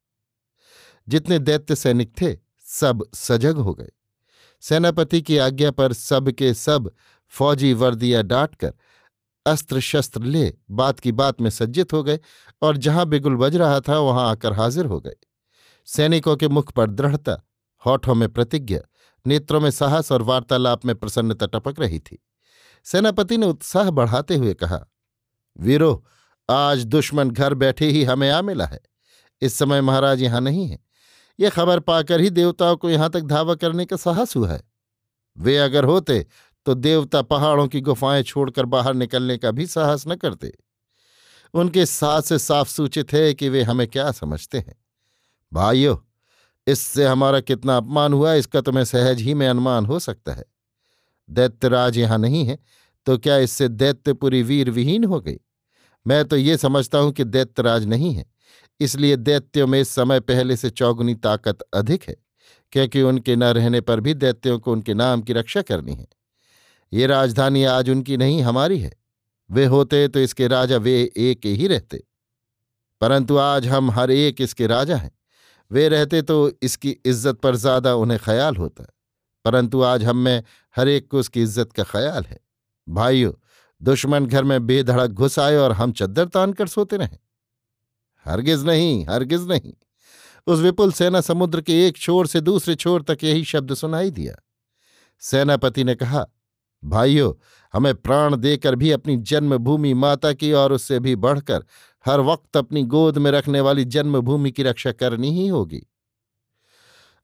जितने 1.07 1.39
दैत्य 1.39 1.75
सैनिक 1.75 2.21
थे, 2.21 2.37
सब 2.63 3.05
सजग 3.13 3.57
हो 3.57 3.73
गए। 3.73 3.89
सेनापति 4.61 5.21
की 5.21 5.37
आज्ञा 5.37 5.71
पर 5.71 5.93
सब 5.93 6.31
के 6.31 6.53
सब 6.53 6.91
फौजी 7.27 7.73
वर्दियाँ 7.73 8.23
डांटकर 8.23 8.73
अस्त्र 9.45 9.79
शस्त्र 9.79 10.21
ले 10.21 10.53
बात 10.71 10.99
की 10.99 11.11
बात 11.11 11.41
में 11.41 11.49
सज्जित 11.49 11.93
हो 11.93 12.03
गए 12.03 12.19
और 12.61 12.77
जहाँ 12.77 13.05
बिगुल 13.05 13.35
बज 13.35 13.55
रहा 13.55 13.79
था, 13.79 13.99
वहाँ 13.99 14.29
आकर 14.29 14.53
हाजिर 14.53 14.85
हो 14.85 14.99
गए। 14.99 15.15
सैनिकों 15.85 16.35
के 16.35 16.47
मुख 16.47 16.71
पर 16.71 16.89
दृढ़ता, 16.89 17.47
होठों 17.85 18.15
में 18.15 18.29
प्रतिज्ञा, 18.29 18.79
नेत्रों 19.27 19.61
में 19.61 19.71
साहस 19.71 20.11
और 20.11 20.21
वार्तालाप 20.21 20.85
में 20.85 20.95
प्रसन्नता 20.95 21.45
टपक 21.45 21.79
रही 21.79 21.99
थी। 21.99 22.25
सेनापति 22.83 23.37
ने 23.37 23.45
उत्साह 23.45 23.89
बढ़ाते 23.91 24.35
हुए 24.35 24.53
कहा 24.53 24.85
वीरो, 25.55 26.05
आज 26.49 26.83
दुश्मन 26.85 27.31
घर 27.31 27.53
बैठे 27.53 27.87
ही 27.87 28.03
हमें 28.03 28.29
आ 28.29 28.41
मिला 28.41 28.65
है। 28.65 28.79
इस 29.41 29.53
समय 29.53 29.81
महाराज 29.81 30.21
यहाँ 30.21 30.41
नहीं 30.41 30.67
है। 30.67 30.79
ये 31.39 31.49
खबर 31.49 31.79
पाकर 31.79 32.21
ही 32.21 32.29
देवताओं 32.29 32.75
को 32.75 32.89
यहाँ 32.89 33.09
तक 33.09 33.21
धावा 33.21 33.55
करने 33.55 33.85
का 33.85 33.95
साहस 33.95 34.35
हुआ 34.35 34.51
है। 34.51 34.61
वे 35.37 35.57
अगर 35.57 35.83
होते 35.83 36.25
तो 36.65 36.73
देवता 36.73 37.21
पहाड़ों 37.21 37.67
की 37.67 37.81
गुफाएँ 37.81 38.23
छोड़कर 38.23 38.65
बाहर 38.65 38.93
निकलने 38.93 39.37
का 39.37 39.51
भी 39.51 39.67
साहस 39.67 40.03
न 40.07 40.15
करते। 40.15 40.51
उनके 41.53 41.85
साथ 41.85 42.21
से 42.21 42.39
साफ़ 42.39 42.69
सूचित 42.69 43.13
है 43.13 43.33
कि 43.33 43.49
वे 43.49 43.63
हमें 43.63 43.87
क्या 43.87 44.11
समझते 44.11 44.57
हैं। 44.57 44.75
भाइयों, 45.51 45.95
इससे 46.67 47.05
हमारा 47.05 47.39
कितना 47.39 47.77
अपमान 47.77 48.13
हुआ, 48.13 48.33
इसका 48.33 48.61
तुम्हें 48.61 48.83
सहज 48.85 49.21
ही 49.21 49.33
में 49.33 49.47
अनुमान 49.47 49.85
हो 49.85 49.99
सकता 49.99 50.33
है। 50.33 50.45
दैत्यराज 51.29 51.97
यहाँ 51.97 52.17
नहीं 52.17 52.45
है। 52.45 52.57
तो 53.07 53.17
क्या 53.17 53.37
इससे 53.39 53.67
दैत्यपुरी 53.69 54.41
वीर 54.43 54.69
विहीन 54.71 55.03
हो 55.03 55.19
गई? 55.21 55.37
मैं 56.05 56.23
तो 56.25 56.37
ये 56.37 56.57
समझता 56.57 56.97
हूँ 56.97 57.11
कि 57.11 57.23
दैत्यराज 57.25 57.85
नहीं 57.85 58.13
है, 58.13 58.25
इसलिए 58.79 59.15
दैत्यों 59.17 59.67
में 59.67 59.79
इस 59.81 59.89
समय 59.89 60.19
पहले 60.21 60.55
से 60.55 60.69
चौगुनी 60.71 61.15
ताकत 61.17 61.61
अधिक 61.73 62.03
है, 62.03 62.15
क्योंकि 62.73 63.01
उनके 63.03 63.35
न 63.35 63.43
रहने 63.53 63.81
पर 63.81 63.99
भी 63.99 64.13
दैत्यों 64.15 64.59
को 64.59 64.71
उनके 64.71 64.93
नाम 64.95 65.21
की 65.21 65.33
रक्षा 65.33 65.61
करनी 65.63 65.93
है। 65.93 66.07
ये 66.91 67.07
राजधानी 67.07 67.63
आज 67.65 67.89
उनकी 67.89 68.17
नहीं, 68.17 68.41
हमारी 68.43 68.79
है। 68.79 68.91
वे 69.49 69.65
होते 69.67 70.07
तो 70.07 70.19
इसके 70.19 70.47
राजा 70.47 70.77
वे 70.77 71.01
एक 71.17 71.45
ही 71.47 71.67
रहते। 71.67 72.03
परंतु 73.01 73.37
आज 73.39 73.67
हम 73.67 73.91
हर 73.91 74.11
एक 74.11 74.41
इसके 74.41 74.67
राजा 74.67 74.95
हैं। 74.97 75.11
वे 75.71 75.87
रहते 75.89 76.21
तो 76.23 76.51
इसकी 76.63 76.95
इज़्ज़त 77.05 77.39
पर 77.39 77.55
ज़्यादा 77.57 77.93
उन्हें 77.95 78.19
ख्याल 78.19 78.55
होता, 78.55 78.83
परंतु 79.45 79.81
आज 79.83 80.03
हम 80.03 80.17
में 80.17 80.43
हर 80.75 80.87
एक 80.89 81.07
को 81.07 81.19
उसकी 81.19 81.41
इज़्ज़त 81.41 81.71
का 81.71 81.83
ख्याल 81.85 82.23
है। 82.23 82.39
भाइयों, 82.89 83.31
दुश्मन 83.83 84.25
घर 84.25 84.43
में 84.43 84.67
बेधड़क 84.67 85.09
घुस 85.09 85.39
आए 85.39 85.55
और 85.55 85.71
हम 85.71 85.91
चद्दर 85.91 86.25
तान 86.25 86.53
कर 86.53 86.67
सोते 86.67 86.97
रहे। 86.97 87.17
हरगिज 88.25 88.65
नहीं 88.65 89.05
हरगिज 89.05 89.41
नहीं। 89.41 89.73
उस 90.47 90.59
विपुल 90.59 90.91
सेना 90.91 91.21
समुद्र 91.21 91.61
के 91.61 91.87
एक 91.87 91.97
छोर 91.97 92.27
से 92.27 92.41
दूसरे 92.41 92.75
छोर 92.75 93.01
तक 93.01 93.17
यही 93.23 93.43
शब्द 93.43 93.73
सुनाई 93.73 94.11
दिया। 94.11 94.35
सेनापति 95.19 95.83
ने 95.83 95.95
कहा, 95.95 96.25
भाइयों, 96.83 97.33
हमें 97.73 97.95
प्राण 97.95 98.35
देकर 98.35 98.75
भी 98.75 98.91
अपनी 98.91 99.17
जन्मभूमि 99.17 99.93
माता 99.93 100.33
की 100.33 100.51
और 100.51 100.73
उससे 100.73 100.99
भी 100.99 101.15
बढ़कर 101.15 101.65
हर 102.05 102.19
वक्त 102.19 102.57
अपनी 102.57 102.83
गोद 102.83 103.17
में 103.17 103.31
रखने 103.31 103.61
वाली 103.61 103.85
जन्मभूमि 103.85 104.51
की 104.51 104.63
रक्षा 104.63 104.91
करनी 104.91 105.31
ही 105.31 105.47
होगी। 105.47 105.83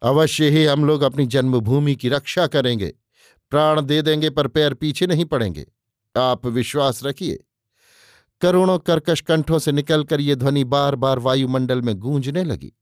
अवश्य 0.01 0.49
ही 0.49 0.65
हम 0.65 0.86
लोग 0.86 1.01
अपनी 1.01 1.25
जन्मभूमि 1.25 1.95
की 1.95 2.10
रक्षा 2.10 2.47
करेंगे। 2.47 2.93
प्राण 3.49 3.81
दे 3.81 4.01
देंगे 4.01 4.29
पर 4.29 4.47
पैर 4.47 4.73
पीछे 4.73 5.08
नहीं 5.08 5.25
पड़ेंगे। 5.25 5.65
आप 6.17 6.45
विश्वास 6.45 7.03
रखिए। 7.03 7.43
करोड़ों 8.41 8.79
कर्कश 8.79 9.21
कंठों 9.21 9.60
से 9.60 9.71
निकलकर 9.71 10.21
ये 10.21 10.36
ध्वनि 10.36 10.63
बार 10.63 10.95
बार 10.95 11.19
वायुमंडल 11.19 11.81
में 11.81 11.95
गूंजने 11.95 12.43
लगी। 12.43 12.73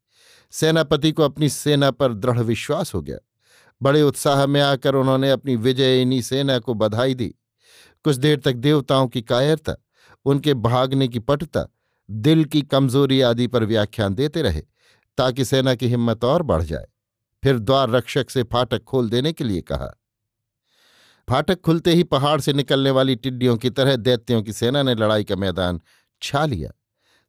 सेनापति 0.52 1.12
को 1.12 1.24
अपनी 1.24 1.50
सेना 1.50 1.92
पर 1.92 2.14
दृढ़ 2.14 2.40
विश्वास 2.40 2.94
हो 2.94 3.02
गया। 3.02 3.18
बड़े 3.82 4.02
उत्साह 4.02 4.46
में 4.46 4.62
आकर 4.62 4.96
उन्होंने 4.96 5.32
अपनी 5.32 5.56
विजयिनी 5.56 6.22
सेना 6.22 6.60
को 6.60 6.74
बधाई 6.74 7.14
दी। 7.14 7.36
कुछ 8.04 8.16
देर 8.16 8.40
तक 8.40 8.54
देवताओं 8.54 9.08
की 9.08 9.22
कायरता, 9.22 9.76
उनके 10.26 10.54
भागने 10.54 11.08
की 11.08 11.20
पटुता, 11.20 11.68
दिल 12.12 12.46
की 12.46 12.62
कमज़ोरी 12.62 13.22
आदि 13.22 13.48
पर 13.48 13.64
व्याख्यान 13.64 14.16
देते 14.16 14.42
रहे, 14.42 14.62
ताकि 15.18 15.46
सेना 15.46 15.76
की 15.76 15.88
हिम्मत 15.88 16.24
और 16.24 16.42
बढ़ 16.42 16.64
जाए। 16.64 16.86
फिर 17.44 17.60
द्वार 17.60 17.90
रक्षक 17.90 18.30
से 18.30 18.44
फाटक 18.44 18.84
खोल 18.84 19.10
देने 19.10 19.34
के 19.34 19.44
लिए 19.44 19.62
कहा 19.62 20.00
फाटक 21.30 21.62
खुलते 21.62 21.94
ही 21.94 22.04
पहाड़ 22.04 22.42
से 22.42 22.54
निकलने 22.54 22.92
वाली 22.92 23.16
टिड्डियों 23.16 23.58
की 23.58 23.70
तरह 23.70 23.96
दैत्यों 23.96 24.44
की 24.44 24.54
सेना 24.54 24.84
ने 24.84 24.96
लड़ाई 24.96 25.24
का 25.24 25.36
मैदान 25.36 25.82
छा 26.22 26.46
लिया। 26.46 26.72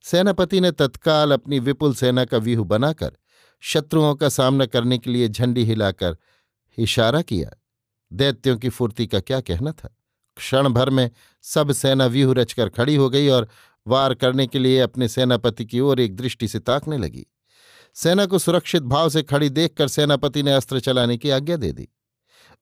सेनापति 0.02 0.61
ने 0.61 0.70
तत्काल 0.70 1.33
अपनी 1.33 1.59
विपुल 1.59 1.94
सेना 1.94 2.24
का 2.24 2.38
व्यूह 2.38 2.64
बनाकर 2.64 3.12
शत्रुओं 3.61 4.14
का 4.14 4.28
सामना 4.28 4.66
करने 4.66 4.98
के 4.98 5.11
लिए 5.11 5.28
झंडी 5.28 5.64
हिलाकर 5.64 6.16
इशारा 6.78 7.22
किया। 7.22 7.50
दैत्यों 8.12 8.57
की 8.57 8.68
फुर्ती 8.68 9.07
का 9.07 9.20
क्या 9.20 9.40
कहना 9.40 9.72
था? 9.72 9.98
क्षण 10.37 10.68
भर 10.68 10.90
में 10.90 11.11
सब 11.42 11.72
सेना 11.72 12.07
व्यूह 12.07 12.35
रचकर 12.35 12.68
खड़ी 12.68 12.96
हो 12.96 13.11
गई 13.11 13.28
और 13.28 13.48
वार 13.87 14.14
करने 14.14 14.46
के 14.46 14.59
लिए 14.59 14.80
अपने 14.80 15.09
सेनापति 15.09 15.64
की 15.64 15.80
ओर 15.80 16.00
एक 16.00 16.16
दृष्टि 16.16 16.48
से 16.48 16.59
ताकने 16.59 16.98
लगी। 16.98 17.26
सेना 17.94 18.26
को 18.26 18.38
सुरक्षित 18.38 18.83
भाव 18.83 19.09
से 19.09 19.22
खड़ी 19.22 19.48
देखकर 19.48 19.88
सेनापति 19.88 20.42
ने 20.42 20.52
अस्त्र 20.52 20.80
चलाने 20.80 21.16
की 21.16 21.30
आज्ञा 21.30 21.57
दे 21.57 21.72
दी। 21.72 21.88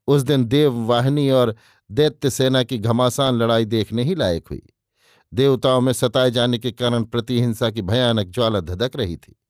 उस 0.07 0.23
दिन 0.23 0.45
देव 0.45 0.73
देववाहिनी 0.73 1.31
और 1.31 1.57
दैत्य 1.91 2.31
सेना 2.31 2.63
की 2.63 2.79
घमासान 2.79 3.35
लड़ाई 3.35 3.65
देखने 3.65 4.03
ही 4.03 4.15
लायक 4.15 4.49
हुई। 4.49 4.63
देवताओं 5.35 5.81
में 5.81 5.93
सताए 5.93 6.31
जाने 6.31 6.59
के 6.59 6.73
कारण 6.73 7.05
प्रतिहिंसा 7.05 7.71
की 7.71 7.83
भयानक 7.83 8.27
ज्वाला 8.27 8.61
धधक 8.61 8.97
रही 8.97 9.17
थी। 9.17 9.41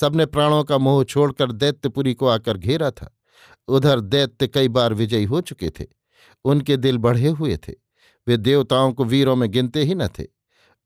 सबने 0.00 0.26
प्राणों 0.26 0.64
का 0.64 0.78
मोह 0.78 1.04
छोड़कर 1.04 1.52
दैत्यपुरी 1.52 2.14
को 2.14 2.26
आकर 2.26 2.56
घेरा 2.56 2.90
था। 2.90 3.18
उधर 3.68 4.00
दैत्य 4.00 4.48
कई 4.48 4.68
बार 4.68 4.94
विजयी 4.94 5.24
हो 5.24 5.40
चुके 5.40 5.70
थे। 5.70 5.86
उनके 6.44 6.76
दिल 6.76 6.98
बढ़े 6.98 7.28
हुए 7.28 7.56
थे। 7.56 7.72
वे 8.28 8.36
देवताओं 8.36 8.92
को 8.92 9.04
वीरों 9.04 9.36
में 9.36 9.50
गिनते 9.50 9.84
ही 9.84 9.94
न 9.94 10.08
थे। 10.08 10.24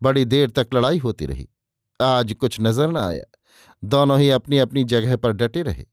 बड़ी 0.03 0.25
देर 0.25 0.51
तक 0.51 0.69
लड़ाई 0.75 0.99
होती 0.99 1.27
रही। 1.27 1.49
आज 2.01 2.33
कुछ 2.33 2.61
नज़र 2.61 2.89
न 2.89 2.97
आया। 2.97 3.25
दोनों 3.85 4.21
ही 4.21 4.31
अपनी 4.31 4.59
अपनी 4.59 4.85
जगह 4.85 5.17
पर 5.17 5.33
डटे 5.33 5.63
रहे। 5.63 5.87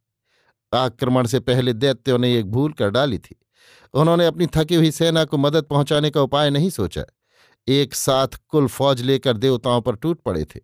आक्रमण 0.73 1.27
से 1.27 1.39
पहले 1.39 1.73
दैत्यों 1.73 2.17
ने 2.17 2.37
एक 2.37 2.51
भूल 2.51 2.73
कर 2.73 2.89
डाली 2.89 3.17
थी। 3.17 3.35
उन्होंने 3.93 4.25
अपनी 4.25 4.47
थकी 4.47 4.75
हुई 4.75 4.91
सेना 4.91 5.23
को 5.25 5.37
मदद 5.37 5.63
पहुँचाने 5.63 6.09
का 6.09 6.21
उपाय 6.21 6.49
नहीं 6.49 6.69
सोचा। 6.69 7.03
एक 7.67 7.95
साथ 7.95 8.27
कुल 8.47 8.67
फौज 8.67 9.01
लेकर 9.01 9.37
देवताओं 9.37 9.81
पर 9.81 9.95
टूट 9.95 10.21
पड़े 10.21 10.45
थे। 10.45 10.59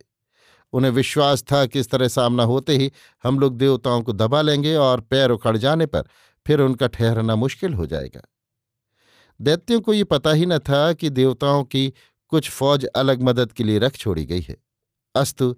उन्हें 0.73 0.91
विश्वास 0.91 1.43
था 1.43 1.65
कि 1.65 1.79
इस 1.79 1.89
तरह 1.89 2.07
सामना 2.07 2.43
होते 2.43 2.77
ही 2.77 2.91
हम 3.23 3.39
लोग 3.39 3.57
देवताओं 3.57 4.01
को 4.01 4.13
दबा 4.13 4.41
लेंगे 4.41 4.75
और 4.75 5.01
पैर 5.01 5.31
उखड़ 5.31 5.57
जाने 5.57 5.85
पर 5.85 6.03
फिर 6.47 6.61
उनका 6.61 6.87
ठहरना 6.87 7.35
मुश्किल 7.35 7.73
हो 7.73 7.85
जाएगा। 7.85 8.21
दैत्यों 9.41 9.81
को 9.81 9.93
ये 9.93 10.03
पता 10.03 10.31
ही 10.31 10.45
न 10.45 10.59
था 10.59 10.93
कि 10.93 11.09
देवताओं 11.09 11.63
की 11.63 11.93
कुछ 12.27 12.49
फौज 12.49 12.85
अलग 12.85 13.21
मदद 13.21 13.51
के 13.51 13.63
लिए 13.63 13.79
रख 13.79 13.95
छोड़ी 13.95 14.25
गई 14.25 14.41
है। 14.41 14.57
अस्तु 15.15 15.55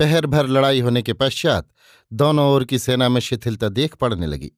पहर 0.00 0.26
भर 0.26 0.46
लड़ाई 0.46 0.80
होने 0.80 1.02
के 1.02 1.12
पश्चात 1.12 1.68
दोनों 2.12 2.46
ओर 2.50 2.64
की 2.64 2.78
सेना 2.78 3.08
में 3.08 3.20
शिथिलता 3.20 3.68
देख 3.68 3.94
पड़ने 3.94 4.26
लगी। 4.26 4.50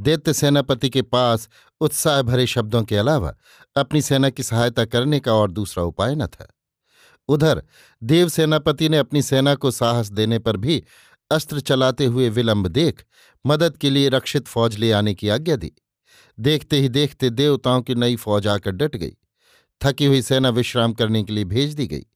दैत्य 0.00 0.32
सेनापति 0.32 0.90
के 0.90 1.02
पास 1.02 1.48
उत्साह 1.80 2.22
भरे 2.22 2.46
शब्दों 2.46 2.82
के 2.82 2.96
अलावा 2.96 3.34
अपनी 3.76 4.02
सेना 4.02 4.30
की 4.30 4.42
सहायता 4.42 4.84
करने 4.84 5.20
का 5.20 5.34
और 5.34 5.50
दूसरा 5.50 5.84
उपाय 5.84 6.14
न 6.14 6.26
था। 6.26 6.48
उधर 7.28 7.62
देव 8.02 8.28
सेनापति 8.28 8.88
ने 8.88 8.98
अपनी 8.98 9.22
सेना 9.22 9.54
को 9.54 9.70
साहस 9.70 10.10
देने 10.12 10.38
पर 10.38 10.56
भी 10.56 10.82
अस्त्र 11.30 11.60
चलाते 11.60 12.04
हुए 12.04 12.28
विलंब 12.28 12.66
देख 12.66 13.04
मदद 13.46 13.76
के 13.76 13.90
लिए 13.90 14.08
रक्षित 14.08 14.46
फौज 14.46 14.76
ले 14.78 14.92
आने 14.92 15.14
की 15.14 15.28
आज्ञा 15.28 15.56
दी। 15.56 15.72
देखते 16.38 16.80
ही 16.80 16.88
देखते 16.88 17.30
देवताओं 17.30 17.82
की 17.82 17.94
नई 17.94 18.16
फौज 18.16 18.46
आकर 18.46 18.70
डट 18.70 18.96
गई। 18.96 19.16
थकी 19.80 20.06
हुई 20.06 20.22
सेना 20.22 20.48
विश्राम 20.48 20.92
करने 20.92 21.22
के 21.24 21.32
लिए 21.32 21.44
भेज 21.44 21.74
दी 21.74 21.86
गई। 21.86 22.06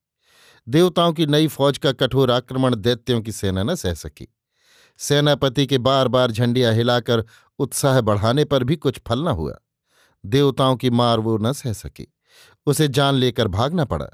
देवताओं 0.69 1.13
की 1.13 1.27
नई 1.27 1.47
फौज 1.47 1.79
का 1.79 1.93
कठोर 1.93 2.31
आक्रमण 2.31 2.77
दैत्यों 2.77 3.23
की 3.23 3.33
सेना 3.33 3.63
न 3.63 3.75
सह 3.75 3.95
सकी। 3.95 4.37
सेनापति 4.99 5.67
के 5.67 5.79
बार 5.79 6.09
बार 6.09 6.31
झंडियाँ 6.31 6.75
हिलाकर 6.75 7.25
उत्साह 7.59 8.01
बढ़ाने 8.01 8.45
पर 8.45 8.65
भी 8.65 8.77
कुछ 8.77 9.01
फल 9.07 9.25
न 9.25 9.29
हुआ। 9.29 9.59
देवताओं 10.27 10.77
की 10.77 10.91
मार 10.91 11.19
वो 11.19 11.39
न 11.39 11.53
सह 11.53 11.73
सकी। 11.73 12.15
उसे 12.67 12.89
जान 12.89 13.15
लेकर 13.15 13.49
भागना 13.49 13.85
पड़ा। 13.85 14.07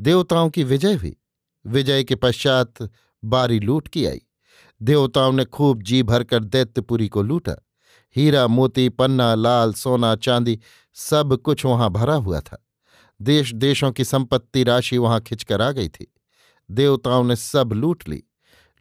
देवताओं 0.00 0.50
की 0.50 0.64
विजय 0.64 0.94
हुई। 0.94 1.16
विजय 1.66 2.04
के 2.04 2.14
पश्चात 2.14 2.74
बारी 3.24 3.60
लूट 3.60 3.88
की 3.88 4.06
आई। 4.06 4.20
देवताओं 4.82 5.32
ने 5.32 5.44
खूब 5.44 5.82
जी 5.82 6.02
भरकर 6.02 6.44
दैत्यपुरी 6.44 7.08
को 7.08 7.22
लूटा। 7.22 7.56
हीरा, 8.16 8.46
मोती, 8.46 8.88
पन्ना, 8.88 9.34
लाल, 9.34 9.72
सोना, 9.72 10.16
चांदी 10.16 10.60
सब 10.94 11.36
कुछ 11.36 11.64
वहाँ 11.64 11.90
भरा 11.90 12.14
हुआ 12.14 12.40
था। 12.40 12.63
देश, 13.22 13.54
देशों 13.54 13.92
की 13.92 14.04
संपत्ति 14.04 14.64
राशि 14.64 14.98
वहाँ 14.98 15.20
खिंचकर 15.20 15.62
आ 15.62 15.70
गई 15.70 15.88
थी। 15.88 16.14
देवताओं 16.70 17.24
ने 17.24 17.36
सब 17.36 17.72
लूट 17.72 18.08
ली। 18.08 18.22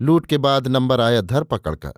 लूट 0.01 0.25
के 0.25 0.37
बाद 0.37 0.67
नंबर 0.67 1.01
आया 1.01 1.21
धरपकड़ 1.21 1.75
का 1.75 1.93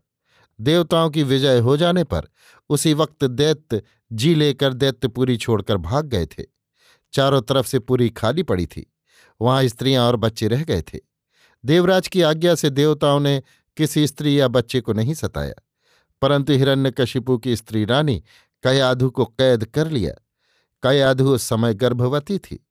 देवताओं 0.61 1.09
की 1.09 1.23
विजय 1.23 1.59
हो 1.59 1.77
जाने 1.77 2.03
पर 2.03 2.21
उसी 2.69 2.93
वक्त 2.93 3.23
दैत्य 3.23 3.81
जी 4.11 4.35
लेकर 4.35 4.73
दैत्यपुरी 4.73 5.37
छोड़कर 5.37 5.77
भाग 5.77 6.05
गए 6.05 6.25
थे। 6.25 6.43
चारों 7.13 7.41
तरफ़ 7.41 7.67
से 7.67 7.79
पूरी 7.79 8.09
खाली 8.09 8.43
पड़ी 8.43 8.65
थी। 8.65 8.93
वहाँ 9.41 9.67
स्त्रियाँ 9.67 10.07
और 10.07 10.15
बच्चे 10.15 10.47
रह 10.47 10.63
गए 10.63 10.81
थे। 10.81 10.99
देवराज 11.65 12.07
की 12.07 12.21
आज्ञा 12.21 12.55
से 12.55 12.69
देवताओं 12.69 13.19
ने 13.19 13.43
किसी 13.77 14.07
स्त्री 14.07 14.39
या 14.39 14.47
बच्चे 14.47 14.81
को 14.81 14.93
नहीं 14.93 15.13
सताया। 15.13 15.53
परंतु 16.21 16.53
हिरण्यकशिपु 16.53 17.37
की 17.37 17.55
स्त्री 17.55 17.85
रानी 17.85 18.23
कयाधु 18.63 19.09
को 19.09 19.25
कैद 19.25 19.65
कर 19.65 19.89
लिया। 19.89 20.24
कयाधु 20.83 21.29
उस 21.29 21.43
समय 21.43 21.73
गर्भवती 21.73 22.37
थी। 22.37 22.67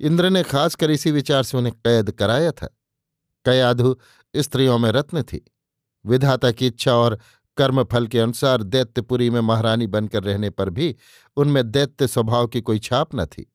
इंद्र 0.00 0.30
ने 0.30 0.42
खासकर 0.42 0.90
इसी 0.90 1.10
विचार 1.10 1.42
से 1.42 1.58
उन्हें 1.58 1.74
कैद 1.74 2.10
कराया 2.10 2.52
था। 2.52 2.78
कयाधु 3.44 3.96
स्त्रियों 4.36 4.78
में 4.78 4.90
रत्न 4.90 5.22
थी। 5.22 5.52
विधाता 6.06 6.50
की 6.50 6.66
इच्छा 6.66 6.94
और 6.94 7.18
कर्मफल 7.56 8.06
के 8.06 8.18
अनुसार 8.20 8.62
दैत्यपुरी 8.62 9.30
में 9.30 9.40
महारानी 9.40 9.86
बनकर 9.86 10.22
रहने 10.24 10.50
पर 10.50 10.70
भी 10.70 10.96
उनमें 11.36 11.70
दैत्य 11.70 12.06
स्वभाव 12.06 12.46
की 12.46 12.60
कोई 12.60 12.78
छाप 12.78 13.08
न 13.14 13.26
थी। 13.26 13.52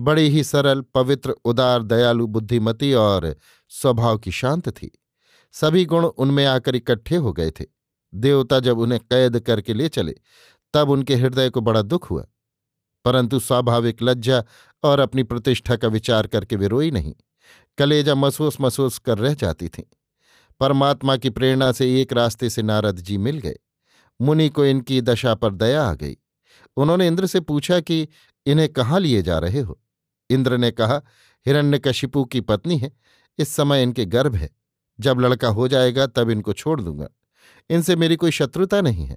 बड़ी 0.00 0.28
ही 0.28 0.44
सरल, 0.44 0.80
पवित्र, 0.80 1.30
उदार, 1.30 1.82
दयालु, 1.82 2.26
बुद्धिमती 2.26 2.94
और 2.94 3.36
स्वभाव 3.68 4.18
की 4.18 4.30
शांत 4.30 4.68
थी। 4.68 5.02
सभी 5.52 5.84
गुण 5.84 6.04
उनमें 6.04 6.46
आकर 6.46 6.76
इकट्ठे 6.76 7.16
हो 7.16 7.32
गए 7.32 7.50
थे। 7.50 7.64
देवता 8.14 8.60
जब 8.60 8.78
उन्हें 8.78 9.00
कैद 9.00 9.40
करके 9.40 9.74
ले 9.74 9.88
चले, 9.88 10.14
तब 10.74 10.90
उनके 10.90 11.14
हृदय 11.14 11.50
को 11.50 11.60
बड़ा 11.60 11.82
दुख 11.82 12.10
हुआ। 12.10 12.26
परंतु 13.04 13.40
स्वाभाविक 13.40 14.02
लज्जा 14.02 14.44
और 14.82 15.00
अपनी 15.00 15.22
प्रतिष्ठा 15.22 15.76
का 15.76 15.88
विचार 15.88 16.26
करके 16.26 16.56
वे 16.56 16.68
रोई 16.68 16.90
नहीं। 16.90 17.14
कलेजा 17.78 18.14
महसूस 18.14 18.60
महसूस 18.60 18.98
कर 18.98 19.18
रह 19.18 19.34
जाती 19.34 19.68
थीं। 19.68 19.82
परमात्मा 20.60 21.16
की 21.16 21.30
प्रेरणा 21.30 21.72
से 21.72 22.02
एक 22.02 22.12
रास्ते 22.12 22.50
से 22.50 22.62
नारद 22.62 22.96
जी 22.96 23.18
मिल 23.18 23.38
गए। 23.38 23.56
मुनि 24.20 24.48
को 24.48 24.64
इनकी 24.64 25.00
दशा 25.00 25.34
पर 25.34 25.54
दया 25.54 25.84
आ 25.84 25.94
गई। 25.94 26.16
उन्होंने 26.76 27.06
इंद्र 27.06 27.26
से 27.26 27.40
पूछा 27.40 27.80
कि, 27.80 28.08
इन्हें 28.46 28.68
कहाँ 28.68 29.00
लिए 29.00 29.22
जा 29.22 29.38
रहे 29.38 29.60
हो? 29.60 29.80
इंद्र 30.30 30.56
ने 30.56 30.70
कहा, 30.70 31.02
हिरण्यकशिपु 31.46 32.24
की 32.24 32.40
पत्नी 32.40 32.78
है। 32.78 32.96
इस 33.38 33.48
समय 33.48 33.82
इनके 33.82 34.04
गर्भ 34.04 34.34
है। 34.34 34.50
जब 35.00 35.20
लड़का 35.20 35.48
हो 35.48 35.68
जाएगा 35.68 36.06
तब 36.06 36.30
इनको 36.30 36.52
छोड़ 36.52 36.80
दूँगा। 36.80 37.08
इनसे 37.70 37.96
मेरी 37.96 38.16
कोई 38.16 38.30
शत्रुता 38.30 38.80
नहीं 38.80 39.06
है। 39.06 39.16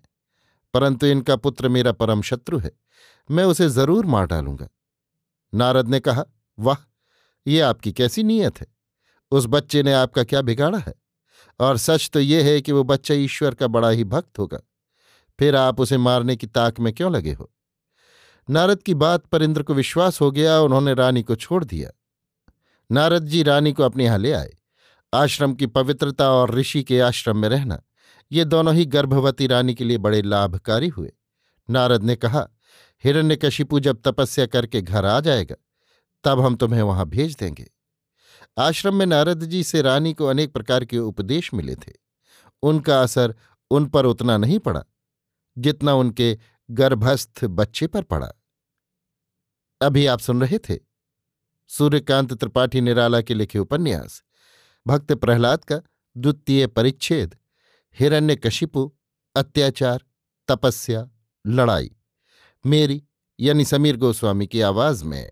परंतु 0.76 1.06
इनका 1.06 1.36
पुत्र 1.36 1.70
मेरा 1.70 1.92
परम 1.92 2.22
शत्रु 2.22 2.60
है। 2.60 2.72
मैं 3.32 3.44
उसे 3.44 3.70
ज़रूर 3.70 4.06
मार 4.06 4.26
डालूँगा। 4.26 4.68
नारद 5.54 5.88
ने 5.88 6.00
कहा, 6.00 6.26
वाह, 6.60 6.92
ये 7.48 7.62
आपकी 7.62 7.92
कैसी 7.92 8.24
नीयत 8.24 8.62
है? 8.62 8.68
उस 9.32 9.46
बच्चे 9.46 9.84
ने 9.84 9.94
आपका 9.94 10.24
क्या 10.24 10.42
बिगाड़ा 10.42 10.78
है? 10.78 10.94
और 11.60 11.78
सच 11.78 12.10
तो 12.10 12.20
ये 12.20 12.54
है 12.54 12.62
कि 12.62 12.72
वो 12.72 12.84
बच्चा 12.84 13.14
ईश्वर 13.14 13.54
का 13.54 13.68
बड़ा 13.68 13.90
ही 13.90 14.04
भक्त 14.04 14.40
होगा। 14.40 14.60
फिर 15.40 15.56
आप 15.56 15.80
उसे 15.80 15.98
मारने 15.98 16.36
की 16.36 16.48
ताक 16.48 16.80
में 16.80 16.94
क्यों 16.94 17.12
लगे 17.12 17.34
हो? 17.34 17.52
नारद 18.50 18.84
की 18.84 18.94
बात 18.94 19.26
पर 19.26 19.44
इंद्र 19.44 19.64
को 19.64 19.74
विश्वास 19.74 20.22
हो 20.22 20.32
गया, 20.32 20.60
उन्होंने 20.60 20.94
रानी 20.94 21.24
को 21.24 21.36
छोड़ 21.36 21.64
दिया। 21.64 21.92
नारद 22.92 23.24
जी 23.24 23.44
रानी 23.44 23.74
को 23.74 23.84
अपने 23.84 24.06
यहाँ 24.06 24.18
ले 24.18 24.32
आए। 24.32 24.58
आश्रम 25.14 25.54
की 25.54 25.66
पवित्रता 25.66 26.32
और 26.32 26.56
ऋषि 26.56 26.84
के 26.84 27.00
आश्रम 27.00 27.38
में 27.38 27.50
रहना। 27.50 27.82
ये 28.32 28.46
दोनों 28.46 28.74
ही 28.76 28.86
गर्भवती 28.86 29.48
रानी 29.48 29.74
के 29.76 29.84
लिए 29.84 29.98
बड़े 29.98 30.22
लाभकारी 30.22 30.88
हुए। 30.88 31.14
नारद 31.70 32.04
ने 32.04 32.16
कहा, 32.16 32.48
हिरण्यकशिपु 33.04 33.80
जब 33.80 34.02
तपस्या 34.02 34.46
करके 34.46 34.82
घर 34.82 35.06
आ 35.06 35.20
जाएगा, 35.20 35.56
तब 36.24 36.40
हम 36.40 36.56
तुम्हें 36.56 36.82
वहाँ 36.82 37.06
भेज 37.06 37.36
देंगे। 37.36 37.72
आश्रम 38.58 38.96
में 38.96 39.06
नारद 39.06 39.44
जी 39.44 39.64
से 39.64 39.82
रानी 39.82 40.14
को 40.14 40.26
अनेक 40.26 40.54
प्रकार 40.54 40.86
के 40.86 40.98
उपदेश 40.98 41.54
मिले 41.54 41.76
थे। 41.76 41.94
उनका 42.64 43.02
असर 43.02 43.36
उन 43.72 43.86
पर 43.86 44.06
उतना 44.06 44.38
नहीं 44.38 44.60
पड़ा, 44.60 44.84
जितना 45.58 45.94
उनके 45.94 46.38
गर्भस्थ 46.72 47.46
बच्चे 47.46 47.88
पर 47.88 48.04
पड़ा। 48.04 48.32
अभी 49.82 50.06
आप 50.06 50.20
सुन 50.20 50.42
रहे 50.42 50.58
थे 50.60 50.80
सूर्यकांत 51.68 52.34
त्रिपाठी 52.34 52.82
निराला 52.82 53.22
के 53.22 53.34
लिखे 53.34 53.60
उपन्यास, 53.60 54.24
भक्त 54.88 55.14
प्रहलाद 55.14 55.64
का 55.64 55.82
द्वितीय 56.18 56.68
परिच्छेद। 56.68 57.36
हिरण्यकशिपु 58.00 58.92
अत्याचार 59.36 60.04
तपस्या 60.48 61.06
लड़ाई। 61.46 61.90
मेरी 62.66 63.04
यानी 63.40 63.66
समीर 63.66 63.98
गोस्वामी 63.98 64.48
की 64.48 64.62
आवाज़ 64.62 65.04
में 65.06 65.32